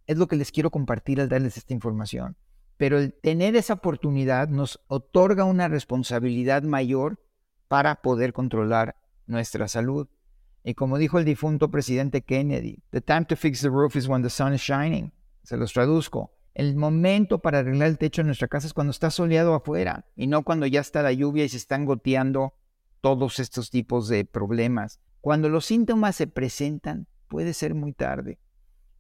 es 0.07 0.19
lo 0.19 0.27
que 0.27 0.37
les 0.37 0.53
quiero 0.53 0.71
compartir 0.71 1.21
al 1.21 1.29
darles 1.29 1.57
esta 1.57 1.75
información. 1.75 2.37
Pero 2.77 2.99
el 2.99 3.15
tener 3.15 3.57
esa 3.57 3.75
oportunidad 3.75 4.49
nos 4.49 4.81
otorga 4.89 5.45
una 5.45 5.69
responsabilidad 5.69 6.63
mayor 6.63 7.21
para 7.69 8.03
poder 8.03 8.33
controlar 8.33 8.97
nuestra 9.27 9.69
salud. 9.69 10.09
Y 10.65 10.75
como 10.75 10.99
dijo 10.99 11.19
el 11.19 11.25
difunto 11.25 11.71
presidente 11.71 12.23
Kennedy, 12.23 12.83
the 12.91 13.01
time 13.01 13.25
to 13.27 13.37
fix 13.37 13.61
the 13.61 13.69
roof 13.69 13.97
is 13.97 14.09
when 14.09 14.23
the 14.23 14.31
sun 14.31 14.55
is 14.55 14.61
shining. 14.61 15.13
Se 15.43 15.57
los 15.57 15.73
traduzco. 15.73 16.33
El 16.55 16.77
momento 16.77 17.41
para 17.41 17.59
arreglar 17.59 17.89
el 17.89 17.99
techo 17.99 18.23
de 18.23 18.27
nuestra 18.27 18.49
casa 18.49 18.67
es 18.67 18.73
cuando 18.73 18.93
está 18.93 19.11
soleado 19.11 19.55
afuera 19.55 20.07
y 20.15 20.29
no 20.29 20.45
cuando 20.45 20.67
ya 20.67 20.81
está 20.81 21.03
la 21.03 21.13
lluvia 21.13 21.45
y 21.45 21.49
se 21.49 21.57
están 21.57 21.85
goteando 21.85 22.55
todos 23.01 23.41
estos 23.41 23.71
tipos 23.71 24.09
de 24.09 24.25
problemas. 24.25 25.01
Cuando 25.21 25.49
los 25.49 25.67
síntomas 25.67 26.17
se 26.17 26.27
presentan, 26.27 27.09
puede 27.29 27.55
ser 27.55 27.75
muy 27.75 27.93
tarde. 27.93 28.39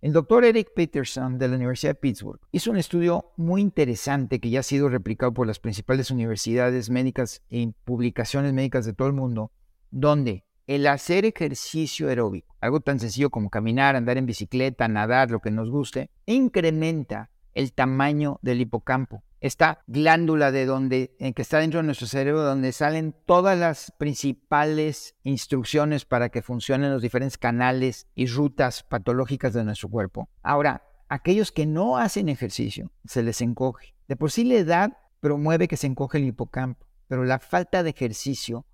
El 0.04 0.12
doctor 0.12 0.44
Eric 0.44 0.74
Peterson 0.74 1.38
de 1.38 1.48
la 1.48 1.56
Universidad 1.56 1.92
de 1.92 1.98
Pittsburgh 1.98 2.38
hizo 2.52 2.70
un 2.70 2.76
estudio 2.76 3.32
muy 3.38 3.62
interesante 3.62 4.38
que 4.38 4.50
ya 4.50 4.60
ha 4.60 4.62
sido 4.62 4.90
replicado 4.90 5.32
por 5.32 5.46
las 5.46 5.58
principales 5.58 6.10
universidades 6.10 6.90
médicas 6.90 7.42
y 7.48 7.68
publicaciones 7.86 8.52
médicas 8.52 8.84
de 8.84 8.92
todo 8.92 9.08
el 9.08 9.14
mundo, 9.14 9.50
donde 9.90 10.44
el 10.66 10.86
hacer 10.88 11.24
ejercicio 11.24 12.10
aeróbico, 12.10 12.54
algo 12.60 12.80
tan 12.80 13.00
sencillo 13.00 13.30
como 13.30 13.48
caminar, 13.48 13.96
andar 13.96 14.18
en 14.18 14.26
bicicleta, 14.26 14.88
nadar, 14.88 15.30
lo 15.30 15.40
que 15.40 15.50
nos 15.50 15.70
guste, 15.70 16.10
incrementa 16.26 17.30
el 17.54 17.72
tamaño 17.72 18.38
del 18.42 18.60
hipocampo 18.60 19.22
esta 19.44 19.84
glándula 19.86 20.50
de 20.50 20.64
donde, 20.64 21.14
que 21.18 21.42
está 21.42 21.58
dentro 21.58 21.80
de 21.80 21.84
nuestro 21.84 22.06
cerebro, 22.06 22.40
donde 22.42 22.72
salen 22.72 23.14
todas 23.26 23.58
las 23.58 23.92
principales 23.98 25.16
instrucciones 25.22 26.06
para 26.06 26.30
que 26.30 26.40
funcionen 26.40 26.90
los 26.90 27.02
diferentes 27.02 27.36
canales 27.36 28.06
y 28.14 28.26
rutas 28.26 28.84
patológicas 28.84 29.52
de 29.52 29.62
nuestro 29.62 29.90
cuerpo. 29.90 30.30
Ahora, 30.42 30.84
aquellos 31.10 31.52
que 31.52 31.66
no 31.66 31.98
hacen 31.98 32.30
ejercicio, 32.30 32.90
se 33.04 33.22
les 33.22 33.42
encoge. 33.42 33.94
De 34.08 34.16
por 34.16 34.30
sí 34.30 34.44
la 34.44 34.54
edad 34.54 34.96
promueve 35.20 35.68
que 35.68 35.76
se 35.76 35.88
encoge 35.88 36.16
el 36.16 36.24
hipocampo, 36.24 36.86
pero 37.06 37.24
la 37.24 37.38
falta 37.38 37.82
de 37.82 37.90
ejercicio 37.90 38.64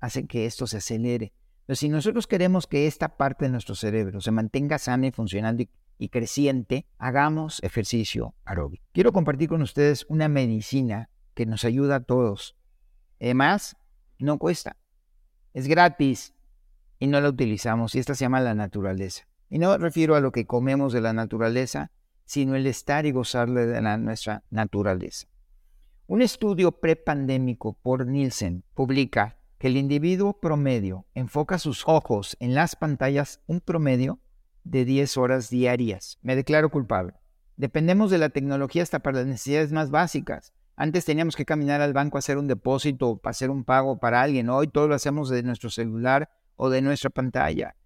hace 0.00 0.26
que 0.26 0.46
esto 0.46 0.66
se 0.66 0.78
acelere. 0.78 1.34
Pero 1.66 1.76
si 1.76 1.90
nosotros 1.90 2.26
queremos 2.26 2.66
que 2.66 2.86
esta 2.86 3.18
parte 3.18 3.44
de 3.44 3.50
nuestro 3.50 3.74
cerebro 3.74 4.22
se 4.22 4.30
mantenga 4.30 4.78
sana 4.78 5.06
y 5.06 5.10
funcionando 5.10 5.62
y 5.62 5.68
y 5.98 6.08
creciente, 6.08 6.86
hagamos 6.98 7.62
ejercicio 7.62 8.34
aeróbico. 8.44 8.84
Quiero 8.92 9.12
compartir 9.12 9.48
con 9.48 9.62
ustedes 9.62 10.06
una 10.08 10.28
medicina 10.28 11.10
que 11.34 11.46
nos 11.46 11.64
ayuda 11.64 11.96
a 11.96 12.02
todos. 12.04 12.56
Además, 13.20 13.76
no 14.18 14.38
cuesta. 14.38 14.76
Es 15.52 15.68
gratis 15.68 16.34
y 16.98 17.06
no 17.06 17.20
la 17.20 17.28
utilizamos 17.28 17.94
y 17.94 17.98
esta 17.98 18.14
se 18.14 18.24
llama 18.24 18.40
la 18.40 18.54
naturaleza. 18.54 19.26
Y 19.50 19.58
no 19.58 19.76
refiero 19.78 20.16
a 20.16 20.20
lo 20.20 20.32
que 20.32 20.46
comemos 20.46 20.92
de 20.92 21.00
la 21.00 21.12
naturaleza, 21.12 21.92
sino 22.24 22.56
el 22.56 22.66
estar 22.66 23.06
y 23.06 23.12
gozarle 23.12 23.66
de 23.66 23.80
la, 23.80 23.96
nuestra 23.98 24.42
naturaleza. 24.50 25.28
Un 26.06 26.22
estudio 26.22 26.72
prepandémico 26.72 27.74
por 27.74 28.06
Nielsen 28.06 28.64
publica 28.74 29.38
que 29.58 29.68
el 29.68 29.76
individuo 29.76 30.40
promedio 30.40 31.06
enfoca 31.14 31.58
sus 31.58 31.84
ojos 31.86 32.36
en 32.40 32.54
las 32.54 32.76
pantallas 32.76 33.40
un 33.46 33.60
promedio 33.60 34.18
de 34.64 34.84
10 34.84 35.16
horas 35.16 35.50
diarias. 35.50 36.18
Me 36.22 36.36
declaro 36.36 36.70
culpable. 36.70 37.14
Dependemos 37.56 38.10
de 38.10 38.18
la 38.18 38.30
tecnología 38.30 38.82
hasta 38.82 38.98
para 38.98 39.18
las 39.18 39.26
necesidades 39.26 39.70
más 39.70 39.90
básicas. 39.90 40.52
Antes 40.76 41.04
teníamos 41.04 41.36
que 41.36 41.44
caminar 41.44 41.80
al 41.80 41.92
banco 41.92 42.18
a 42.18 42.20
hacer 42.20 42.36
un 42.36 42.48
depósito 42.48 43.08
o 43.10 43.20
hacer 43.24 43.50
un 43.50 43.64
pago 43.64 44.00
para 44.00 44.22
alguien. 44.22 44.48
Hoy 44.48 44.66
todo 44.66 44.88
lo 44.88 44.96
hacemos 44.96 45.28
de 45.28 45.44
nuestro 45.44 45.70
celular 45.70 46.30
o 46.56 46.68
de 46.68 46.82
nuestra 46.82 47.10
pantalla. 47.10 47.76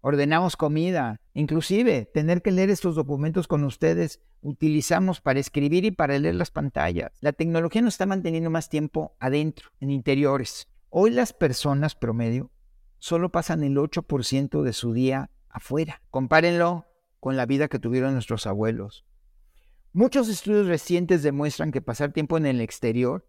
Ordenamos 0.00 0.56
comida. 0.56 1.20
Inclusive, 1.34 2.10
tener 2.12 2.42
que 2.42 2.50
leer 2.50 2.70
estos 2.70 2.96
documentos 2.96 3.46
con 3.46 3.62
ustedes 3.62 4.20
utilizamos 4.40 5.20
para 5.20 5.38
escribir 5.38 5.84
y 5.84 5.92
para 5.92 6.18
leer 6.18 6.34
las 6.34 6.50
pantallas. 6.50 7.12
La 7.20 7.32
tecnología 7.32 7.82
nos 7.82 7.94
está 7.94 8.06
manteniendo 8.06 8.50
más 8.50 8.68
tiempo 8.68 9.14
adentro, 9.20 9.70
en 9.78 9.90
interiores. 9.90 10.66
Hoy 10.90 11.12
las 11.12 11.32
personas 11.32 11.94
promedio 11.94 12.50
solo 12.98 13.30
pasan 13.30 13.62
el 13.62 13.76
8% 13.76 14.62
de 14.62 14.72
su 14.72 14.92
día 14.92 15.30
afuera. 15.52 16.02
Compárenlo 16.10 16.86
con 17.20 17.36
la 17.36 17.46
vida 17.46 17.68
que 17.68 17.78
tuvieron 17.78 18.14
nuestros 18.14 18.46
abuelos. 18.46 19.04
Muchos 19.92 20.28
estudios 20.28 20.66
recientes 20.66 21.22
demuestran 21.22 21.70
que 21.70 21.82
pasar 21.82 22.12
tiempo 22.12 22.36
en 22.36 22.46
el 22.46 22.60
exterior 22.60 23.28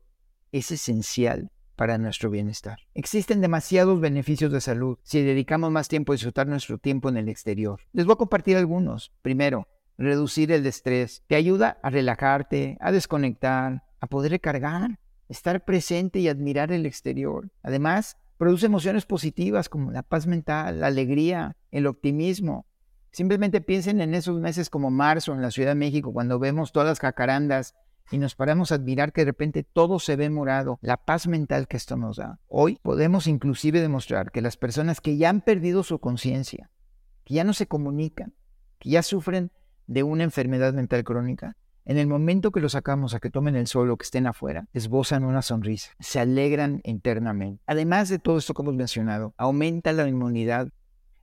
es 0.52 0.72
esencial 0.72 1.52
para 1.76 1.98
nuestro 1.98 2.30
bienestar. 2.30 2.80
Existen 2.94 3.42
demasiados 3.42 4.00
beneficios 4.00 4.52
de 4.52 4.62
salud 4.62 4.98
si 5.04 5.22
dedicamos 5.22 5.72
más 5.72 5.88
tiempo 5.88 6.14
a 6.14 6.16
disfrutar 6.16 6.48
nuestro 6.48 6.78
tiempo 6.78 7.10
en 7.10 7.18
el 7.18 7.30
exterior. 7.30 7.82
Les 7.92 8.06
voy 8.06 8.14
a 8.14 8.18
compartir 8.18 8.58
algunos. 8.58 9.12
Primero, 9.22 9.68
reducir 9.98 10.52
el 10.52 10.66
estrés. 10.66 11.24
Te 11.28 11.36
ayuda 11.36 11.80
a 11.84 11.90
relajarte, 11.90 12.78
a 12.80 12.92
desconectar, 12.92 13.84
a 14.00 14.08
poder 14.08 14.32
recargar, 14.32 15.00
estar 15.30 15.66
presente 15.66 16.20
y 16.20 16.28
admirar 16.28 16.72
el 16.72 16.86
exterior. 16.86 17.52
Además, 17.64 18.18
Produce 18.38 18.66
emociones 18.66 19.06
positivas 19.06 19.70
como 19.70 19.92
la 19.92 20.04
paz 20.04 20.28
mental, 20.28 20.80
la 20.80 20.88
alegría, 20.88 21.56
el 21.72 21.88
optimismo. 21.88 22.66
Simplemente 23.12 23.62
piensen 23.62 24.02
en 24.02 24.14
esos 24.14 24.40
meses 24.40 24.70
como 24.70 24.90
marzo 24.90 25.34
en 25.34 25.42
la 25.42 25.52
Ciudad 25.52 25.70
de 25.70 25.76
México, 25.76 26.12
cuando 26.12 26.40
vemos 26.40 26.72
todas 26.72 26.88
las 26.88 27.00
jacarandas 27.00 27.76
y 28.12 28.18
nos 28.18 28.36
paramos 28.36 28.72
a 28.72 28.76
admirar 28.76 29.14
que 29.14 29.22
de 29.22 29.26
repente 29.26 29.64
todo 29.64 30.00
se 30.00 30.16
ve 30.16 30.30
morado, 30.30 30.80
la 30.82 30.98
paz 30.98 31.28
mental 31.28 31.68
que 31.68 31.78
esto 31.78 31.96
nos 31.96 32.18
da. 32.18 32.40
Hoy 32.48 32.80
podemos 32.82 33.28
inclusive 33.28 33.82
demostrar 33.82 34.32
que 34.32 34.42
las 34.42 34.58
personas 34.58 35.00
que 35.00 35.18
ya 35.18 35.30
han 35.30 35.42
perdido 35.42 35.84
su 35.84 36.00
conciencia, 36.00 36.70
que 37.24 37.36
ya 37.36 37.44
no 37.44 37.54
se 37.54 37.68
comunican, 37.68 38.34
que 38.80 38.90
ya 38.90 39.04
sufren 39.04 39.52
de 39.88 40.04
una 40.04 40.24
enfermedad 40.24 40.74
mental 40.74 41.04
crónica, 41.04 41.56
En 41.86 41.98
el 41.98 42.08
momento 42.08 42.52
que 42.52 42.62
los 42.62 42.72
sacamos 42.72 43.14
a 43.14 43.20
que 43.20 43.30
tomen 43.30 43.58
el 43.58 43.68
sol 43.68 43.92
o 43.92 43.98
que 43.98 44.06
estén 44.06 44.26
afuera, 44.26 44.68
esbozan 44.72 45.26
una 45.26 45.42
sonrisa, 45.42 45.92
se 46.00 46.22
alegran 46.22 46.80
internamente. 46.86 47.62
Además 47.68 48.08
de 48.08 48.20
todo 48.20 48.38
esto 48.38 48.54
que 48.54 48.62
hemos 48.62 48.76
mencionado, 48.76 49.34
aumenta 49.36 49.92
la 49.92 50.08
inmunidad. 50.08 50.70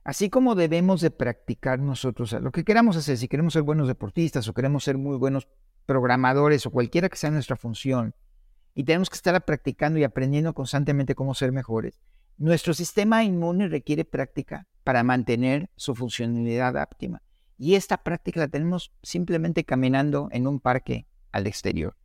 Así 0.03 0.29
como 0.29 0.53
debemos 0.53 1.01
de 1.01 1.09
practicar 1.09 1.79
nosotros 1.79 2.33
lo 2.33 2.51
que 2.51 2.63
queramos 2.63 2.95
hacer, 2.95 3.17
si 3.17 3.27
queremos 3.27 3.53
ser 3.53 3.63
buenos 3.63 3.87
deportistas 3.87 4.47
o 4.47 4.53
queremos 4.53 4.83
ser 4.83 4.99
muy 4.99 5.17
buenos 5.17 5.47
programadores 5.87 6.65
o 6.67 6.71
cualquiera 6.71 7.09
que 7.09 7.17
sea 7.17 7.31
nuestra 7.31 7.55
función, 7.55 8.13
y 8.75 8.83
tenemos 8.83 9.09
que 9.09 9.15
estar 9.15 9.43
practicando 9.43 9.99
y 9.99 10.03
aprendiendo 10.03 10.53
constantemente 10.53 11.15
cómo 11.15 11.33
ser 11.33 11.51
mejores, 11.51 11.99
nuestro 12.37 12.73
sistema 12.73 13.23
inmune 13.23 13.67
requiere 13.67 14.05
práctica 14.05 14.67
para 14.83 15.03
mantener 15.03 15.69
su 15.75 15.95
funcionalidad 15.95 16.75
óptima. 16.75 17.21
Y 17.61 17.75
esta 17.75 17.97
práctica 17.97 18.39
la 18.39 18.47
tenemos 18.47 18.91
simplemente 19.03 19.65
caminando 19.65 20.29
en 20.31 20.47
un 20.47 20.59
parque 20.59 21.05
al 21.31 21.45
exterior. 21.45 21.95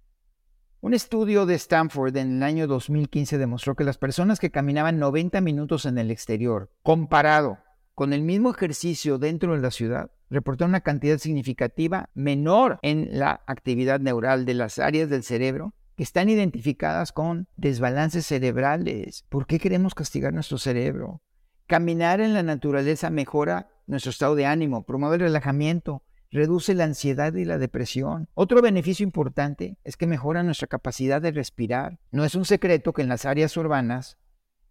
Un 0.83 0.93
estudio 0.93 1.47
de 1.47 1.55
Stanford 1.55 2.15
en 2.19 2.37
el 2.37 2.43
año 2.43 2.67
2015 2.67 3.39
demostró 3.39 3.75
que 3.75 3.83
las 3.83 3.97
personas 3.97 4.39
que 4.39 4.51
caminaban 4.51 4.99
90 4.99 5.41
minutos 5.41 5.87
en 5.87 5.97
el 5.97 6.11
exterior, 6.11 6.71
comparado 6.83 7.57
con 7.95 8.13
el 8.13 8.21
mismo 8.21 8.51
ejercicio 8.51 9.17
dentro 9.17 9.55
de 9.55 9.63
la 9.63 9.71
ciudad, 9.71 10.11
reportaron 10.29 10.73
una 10.73 10.83
cantidad 10.83 11.17
significativa 11.17 12.11
menor 12.13 12.79
en 12.83 13.19
la 13.19 13.43
actividad 13.47 13.99
neural 13.99 14.45
de 14.45 14.53
las 14.53 14.79
áreas 14.79 15.09
del 15.09 15.23
cerebro 15.23 15.73
que 15.97 16.03
están 16.03 16.29
identificadas 16.29 17.13
con 17.13 17.49
desbalances 17.57 18.27
cerebrales. 18.27 19.25
¿Por 19.31 19.47
qué 19.47 19.59
queremos 19.59 19.95
castigar 19.95 20.35
nuestro 20.35 20.59
cerebro? 20.59 21.23
Caminar 21.67 22.21
en 22.21 22.35
la 22.35 22.43
naturaleza 22.43 23.09
mejora 23.09 23.71
nuestro 23.87 24.11
estado 24.11 24.35
de 24.35 24.47
ánimo, 24.47 24.85
promueve 24.85 25.17
el 25.17 25.23
relajamiento, 25.23 26.03
reduce 26.31 26.75
la 26.75 26.85
ansiedad 26.85 27.33
y 27.35 27.45
la 27.45 27.59
depresión. 27.59 28.29
Otro 28.35 28.61
beneficio 28.63 29.05
importante 29.05 29.79
es 29.85 29.97
que 29.97 30.07
mejora 30.07 30.43
nuestra 30.43 30.67
capacidad 30.67 31.23
de 31.23 31.31
respirar. 31.31 31.99
No 32.11 32.25
es 32.25 32.35
un 32.35 32.45
secreto 32.45 32.93
que 32.93 33.03
en 33.03 33.09
las 33.09 33.25
áreas 33.25 33.57
urbanas 33.57 34.19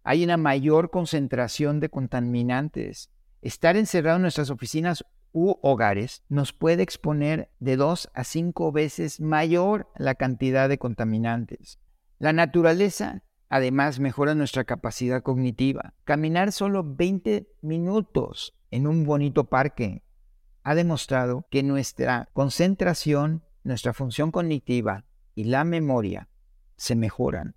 hay 0.02 0.22
una 0.22 0.36
mayor 0.36 0.90
concentración 0.90 1.80
de 1.80 1.88
contaminantes. 1.88 3.10
Estar 3.42 3.76
encerrado 3.76 4.16
en 4.16 4.22
nuestras 4.22 4.50
oficinas 4.50 5.04
u 5.32 5.56
hogares 5.62 6.22
nos 6.28 6.52
puede 6.52 6.82
exponer 6.82 7.50
de 7.58 7.76
dos 7.76 8.08
a 8.14 8.24
cinco 8.24 8.72
veces 8.72 9.20
mayor 9.20 9.88
la 9.96 10.14
cantidad 10.14 10.68
de 10.68 10.78
contaminantes. 10.78 11.78
La 12.18 12.32
naturaleza 12.32 13.22
además 13.48 14.00
mejora 14.00 14.34
nuestra 14.34 14.64
capacidad 14.64 15.22
cognitiva. 15.22 15.94
Caminar 16.04 16.52
solo 16.52 16.84
20 16.84 17.48
minutos 17.62 18.54
en 18.70 18.86
un 18.86 19.04
bonito 19.04 19.44
parque 19.44 20.02
ha 20.62 20.74
demostrado 20.74 21.46
que 21.50 21.62
nuestra 21.62 22.28
concentración, 22.32 23.44
nuestra 23.62 23.92
función 23.92 24.32
cognitiva 24.32 25.04
y 25.34 25.44
la 25.44 25.64
memoria 25.64 26.28
se 26.76 26.96
mejoran. 26.96 27.54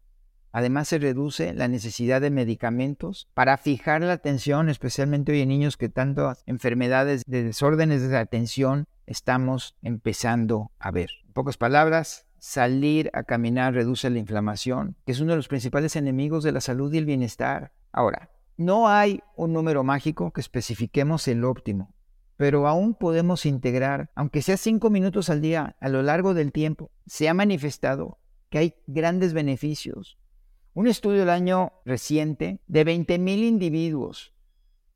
Además 0.51 0.87
se 0.87 0.97
reduce 0.97 1.53
la 1.53 1.67
necesidad 1.67 2.21
de 2.21 2.31
medicamentos 2.31 3.27
para 3.33 3.57
fijar 3.57 4.01
la 4.01 4.13
atención, 4.13 4.69
especialmente 4.69 5.31
hoy 5.31 5.41
en 5.41 5.49
niños 5.49 5.77
que 5.77 5.89
tantas 5.89 6.43
enfermedades 6.47 7.23
de 7.25 7.43
desórdenes 7.43 8.07
de 8.07 8.17
atención 8.17 8.87
estamos 9.05 9.75
empezando 9.81 10.71
a 10.79 10.91
ver. 10.91 11.09
En 11.25 11.33
pocas 11.33 11.57
palabras, 11.57 12.27
salir 12.39 13.09
a 13.13 13.23
caminar 13.23 13.73
reduce 13.73 14.09
la 14.09 14.19
inflamación, 14.19 14.95
que 15.05 15.11
es 15.11 15.19
uno 15.19 15.31
de 15.31 15.37
los 15.37 15.47
principales 15.47 15.95
enemigos 15.95 16.43
de 16.43 16.51
la 16.51 16.61
salud 16.61 16.93
y 16.93 16.97
el 16.97 17.05
bienestar. 17.05 17.73
Ahora, 17.91 18.31
no 18.57 18.87
hay 18.87 19.21
un 19.35 19.53
número 19.53 19.83
mágico 19.83 20.31
que 20.31 20.41
especifiquemos 20.41 21.27
el 21.27 21.43
óptimo, 21.43 21.95
pero 22.37 22.67
aún 22.67 22.93
podemos 22.93 23.45
integrar, 23.45 24.11
aunque 24.15 24.41
sea 24.41 24.57
cinco 24.57 24.89
minutos 24.89 25.29
al 25.29 25.41
día, 25.41 25.75
a 25.79 25.89
lo 25.89 26.01
largo 26.03 26.33
del 26.33 26.51
tiempo, 26.51 26.91
se 27.05 27.29
ha 27.29 27.33
manifestado 27.33 28.19
que 28.49 28.57
hay 28.57 28.75
grandes 28.87 29.33
beneficios 29.33 30.19
un 30.79 30.87
estudio 30.87 31.19
del 31.19 31.29
año 31.29 31.73
reciente 31.83 32.61
de 32.67 32.85
20.000 32.85 33.39
individuos 33.39 34.33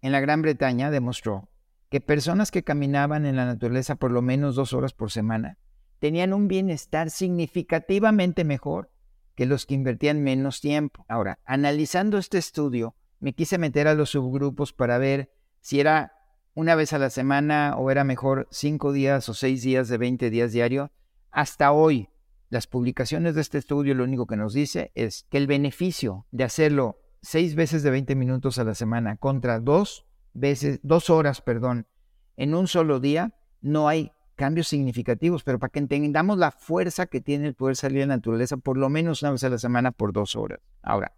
en 0.01 0.11
la 0.11 0.19
Gran 0.19 0.41
Bretaña 0.41 0.91
demostró 0.91 1.49
que 1.89 1.99
personas 1.99 2.51
que 2.51 2.63
caminaban 2.63 3.25
en 3.25 3.35
la 3.35 3.45
naturaleza 3.45 3.95
por 3.95 4.11
lo 4.11 4.21
menos 4.21 4.55
dos 4.55 4.71
horas 4.71 4.93
por 4.93 5.11
semana 5.11 5.57
tenían 6.03 6.33
un 6.33 6.49
bienestar 6.49 7.09
significativamente 7.09 8.43
mejor 8.43 8.91
que 9.35 9.45
los 9.45 9.65
que 9.65 9.73
invertían 9.73 10.21
menos 10.21 10.59
tiempo. 10.59 11.05
Ahora, 11.07 11.39
analizando 11.45 12.17
este 12.17 12.37
estudio, 12.37 12.93
me 13.21 13.31
quise 13.31 13.57
meter 13.57 13.87
a 13.87 13.93
los 13.93 14.09
subgrupos 14.09 14.73
para 14.73 14.97
ver 14.97 15.31
si 15.61 15.79
era 15.79 16.11
una 16.55 16.75
vez 16.75 16.91
a 16.91 16.97
la 16.97 17.09
semana 17.09 17.75
o 17.77 17.89
era 17.89 18.03
mejor 18.03 18.49
cinco 18.51 18.91
días 18.91 19.29
o 19.29 19.33
seis 19.33 19.63
días 19.63 19.87
de 19.87 19.97
20 19.97 20.29
días 20.29 20.51
diario. 20.51 20.91
Hasta 21.31 21.71
hoy, 21.71 22.09
las 22.49 22.67
publicaciones 22.67 23.33
de 23.35 23.39
este 23.39 23.57
estudio 23.57 23.95
lo 23.95 24.03
único 24.03 24.27
que 24.27 24.35
nos 24.35 24.53
dice 24.53 24.91
es 24.95 25.25
que 25.29 25.37
el 25.37 25.47
beneficio 25.47 26.27
de 26.31 26.43
hacerlo 26.43 26.99
seis 27.21 27.55
veces 27.55 27.81
de 27.81 27.91
20 27.91 28.13
minutos 28.15 28.59
a 28.59 28.65
la 28.65 28.75
semana 28.75 29.15
contra 29.15 29.61
dos 29.61 30.05
veces, 30.33 30.81
dos 30.83 31.09
horas, 31.09 31.39
perdón, 31.39 31.87
en 32.35 32.55
un 32.55 32.67
solo 32.67 32.99
día, 32.99 33.33
no 33.61 33.87
hay 33.87 34.11
cambios 34.35 34.67
significativos, 34.67 35.43
pero 35.43 35.59
para 35.59 35.71
que 35.71 35.79
entendamos 35.79 36.37
la 36.37 36.51
fuerza 36.51 37.05
que 37.05 37.21
tiene 37.21 37.47
el 37.47 37.53
poder 37.53 37.75
salir 37.75 37.99
de 37.99 38.07
la 38.07 38.15
naturaleza 38.15 38.57
por 38.57 38.77
lo 38.77 38.89
menos 38.89 39.21
una 39.21 39.31
vez 39.31 39.43
a 39.43 39.49
la 39.49 39.57
semana 39.57 39.91
por 39.91 40.13
dos 40.13 40.35
horas. 40.35 40.59
Ahora, 40.81 41.15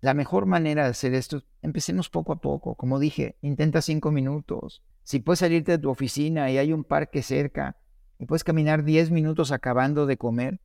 la 0.00 0.14
mejor 0.14 0.46
manera 0.46 0.84
de 0.84 0.90
hacer 0.90 1.14
esto, 1.14 1.42
empecemos 1.60 2.08
poco 2.08 2.32
a 2.32 2.40
poco. 2.40 2.74
Como 2.74 2.98
dije, 2.98 3.36
intenta 3.42 3.82
cinco 3.82 4.10
minutos. 4.10 4.82
Si 5.02 5.20
puedes 5.20 5.40
salirte 5.40 5.72
de 5.72 5.78
tu 5.78 5.90
oficina 5.90 6.50
y 6.50 6.58
hay 6.58 6.72
un 6.72 6.84
parque 6.84 7.22
cerca, 7.22 7.76
y 8.20 8.26
puedes 8.26 8.44
caminar 8.44 8.84
10 8.84 9.10
minutos 9.10 9.50
acabando 9.50 10.04
de 10.04 10.18
comer, 10.18 10.60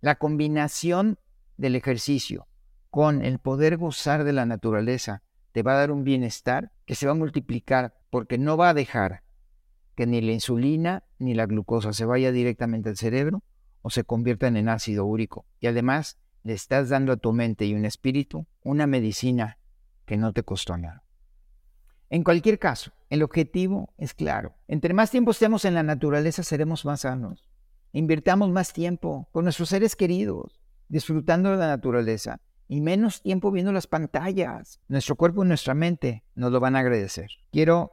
la 0.00 0.16
combinación 0.16 1.18
del 1.56 1.76
ejercicio 1.76 2.48
con 2.90 3.24
el 3.24 3.38
poder 3.38 3.76
gozar 3.76 4.24
de 4.24 4.32
la 4.32 4.44
naturaleza 4.44 5.22
te 5.52 5.62
va 5.62 5.74
a 5.74 5.78
dar 5.78 5.92
un 5.92 6.02
bienestar 6.02 6.72
que 6.84 6.96
se 6.96 7.06
va 7.06 7.12
a 7.12 7.16
multiplicar 7.16 7.96
porque 8.10 8.38
no 8.38 8.56
va 8.56 8.70
a 8.70 8.74
dejar 8.74 9.22
que 9.96 10.06
ni 10.06 10.20
la 10.20 10.32
insulina 10.32 11.02
ni 11.18 11.34
la 11.34 11.46
glucosa 11.46 11.92
se 11.92 12.04
vaya 12.04 12.30
directamente 12.30 12.90
al 12.90 12.96
cerebro 12.96 13.42
o 13.82 13.90
se 13.90 14.04
conviertan 14.04 14.56
en 14.56 14.68
ácido 14.68 15.06
úrico. 15.06 15.46
Y 15.58 15.66
además 15.66 16.18
le 16.44 16.52
estás 16.52 16.90
dando 16.90 17.12
a 17.12 17.16
tu 17.16 17.32
mente 17.32 17.64
y 17.64 17.74
un 17.74 17.84
espíritu 17.84 18.46
una 18.62 18.86
medicina 18.86 19.58
que 20.04 20.16
no 20.16 20.32
te 20.32 20.44
costó 20.44 20.76
nada. 20.76 21.02
En 22.10 22.22
cualquier 22.22 22.60
caso, 22.60 22.92
el 23.10 23.22
objetivo 23.22 23.92
es 23.98 24.14
claro. 24.14 24.54
Entre 24.68 24.94
más 24.94 25.10
tiempo 25.10 25.32
estemos 25.32 25.64
en 25.64 25.74
la 25.74 25.82
naturaleza, 25.82 26.44
seremos 26.44 26.84
más 26.84 27.00
sanos. 27.00 27.48
Invirtamos 27.92 28.50
más 28.50 28.72
tiempo 28.72 29.28
con 29.32 29.44
nuestros 29.44 29.70
seres 29.70 29.96
queridos, 29.96 30.60
disfrutando 30.88 31.50
de 31.50 31.56
la 31.56 31.68
naturaleza, 31.68 32.40
y 32.68 32.80
menos 32.80 33.22
tiempo 33.22 33.50
viendo 33.50 33.72
las 33.72 33.86
pantallas. 33.86 34.80
Nuestro 34.88 35.16
cuerpo 35.16 35.44
y 35.44 35.48
nuestra 35.48 35.74
mente 35.74 36.24
nos 36.34 36.52
lo 36.52 36.60
van 36.60 36.76
a 36.76 36.80
agradecer. 36.80 37.30
Quiero 37.50 37.92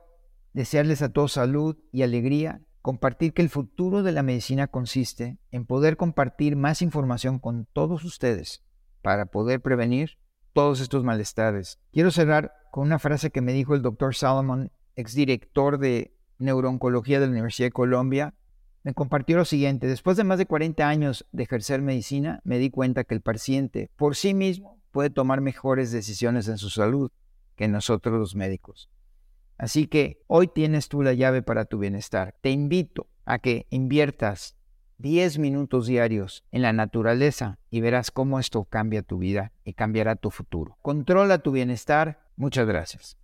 desearles 0.54 1.02
a 1.02 1.10
todos 1.10 1.34
salud 1.34 1.78
y 1.92 2.04
alegría, 2.04 2.62
compartir 2.82 3.34
que 3.34 3.42
el 3.42 3.50
futuro 3.50 4.04
de 4.04 4.12
la 4.12 4.24
medicina 4.24 4.68
consiste 4.68 5.38
en 5.52 5.66
poder 5.66 5.98
compartir 5.98 6.56
más 6.56 6.82
información 6.82 7.40
con 7.40 7.66
todos 7.74 8.04
ustedes 8.04 8.64
para 9.02 9.26
poder 9.26 9.62
prevenir 9.62 10.18
todos 10.54 10.80
estos 10.80 11.04
malestares. 11.04 11.80
Quiero 11.92 12.12
cerrar 12.12 12.54
con 12.72 12.86
una 12.86 13.00
frase 13.00 13.32
que 13.32 13.42
me 13.42 13.54
dijo 13.54 13.76
el 13.76 13.82
doctor 13.82 14.16
Salomon, 14.16 14.72
exdirector 14.96 15.80
de 15.80 16.16
neurooncología 16.38 17.20
de 17.20 17.26
la 17.26 17.32
Universidad 17.32 17.68
de 17.68 17.72
Colombia. 17.72 18.36
Me 18.84 18.94
compartió 18.94 19.38
lo 19.38 19.46
siguiente, 19.46 19.88
después 19.88 20.18
de 20.18 20.24
más 20.24 20.38
de 20.38 20.46
40 20.46 20.88
años 20.88 21.26
de 21.32 21.44
ejercer 21.44 21.82
medicina, 21.82 22.42
me 22.44 22.60
di 22.60 22.70
cuenta 22.70 23.04
que 23.04 23.16
el 23.16 23.22
paciente 23.22 23.90
por 23.96 24.16
sí 24.16 24.34
mismo 24.34 24.82
puede 24.92 25.10
tomar 25.10 25.42
mejores 25.42 25.92
decisiones 25.92 26.48
en 26.48 26.58
su 26.58 26.70
salud 26.70 27.12
que 27.56 27.68
nosotros 27.68 28.20
los 28.20 28.36
médicos. 28.36 28.90
Así 29.58 29.88
que 29.88 30.22
hoy 30.28 30.48
tienes 30.48 30.90
tú 30.90 31.02
la 31.02 31.14
llave 31.14 31.42
para 31.42 31.66
tu 31.66 31.78
bienestar. 31.78 32.36
Te 32.42 32.50
invito 32.50 33.08
a 33.26 33.40
que 33.40 33.68
inviertas 33.70 34.56
10 34.98 35.40
minutos 35.40 35.88
diarios 35.88 36.44
en 36.52 36.62
la 36.62 36.74
naturaleza 36.74 37.60
y 37.70 37.82
verás 37.82 38.12
cómo 38.12 38.40
esto 38.40 38.64
cambia 38.66 39.02
tu 39.02 39.18
vida 39.18 39.52
y 39.64 39.74
cambiará 39.74 40.16
tu 40.16 40.32
futuro. 40.32 40.78
Controla 40.82 41.40
tu 41.40 41.52
bienestar 41.52 42.24
Muchas 42.36 42.68
gracias. 42.68 43.18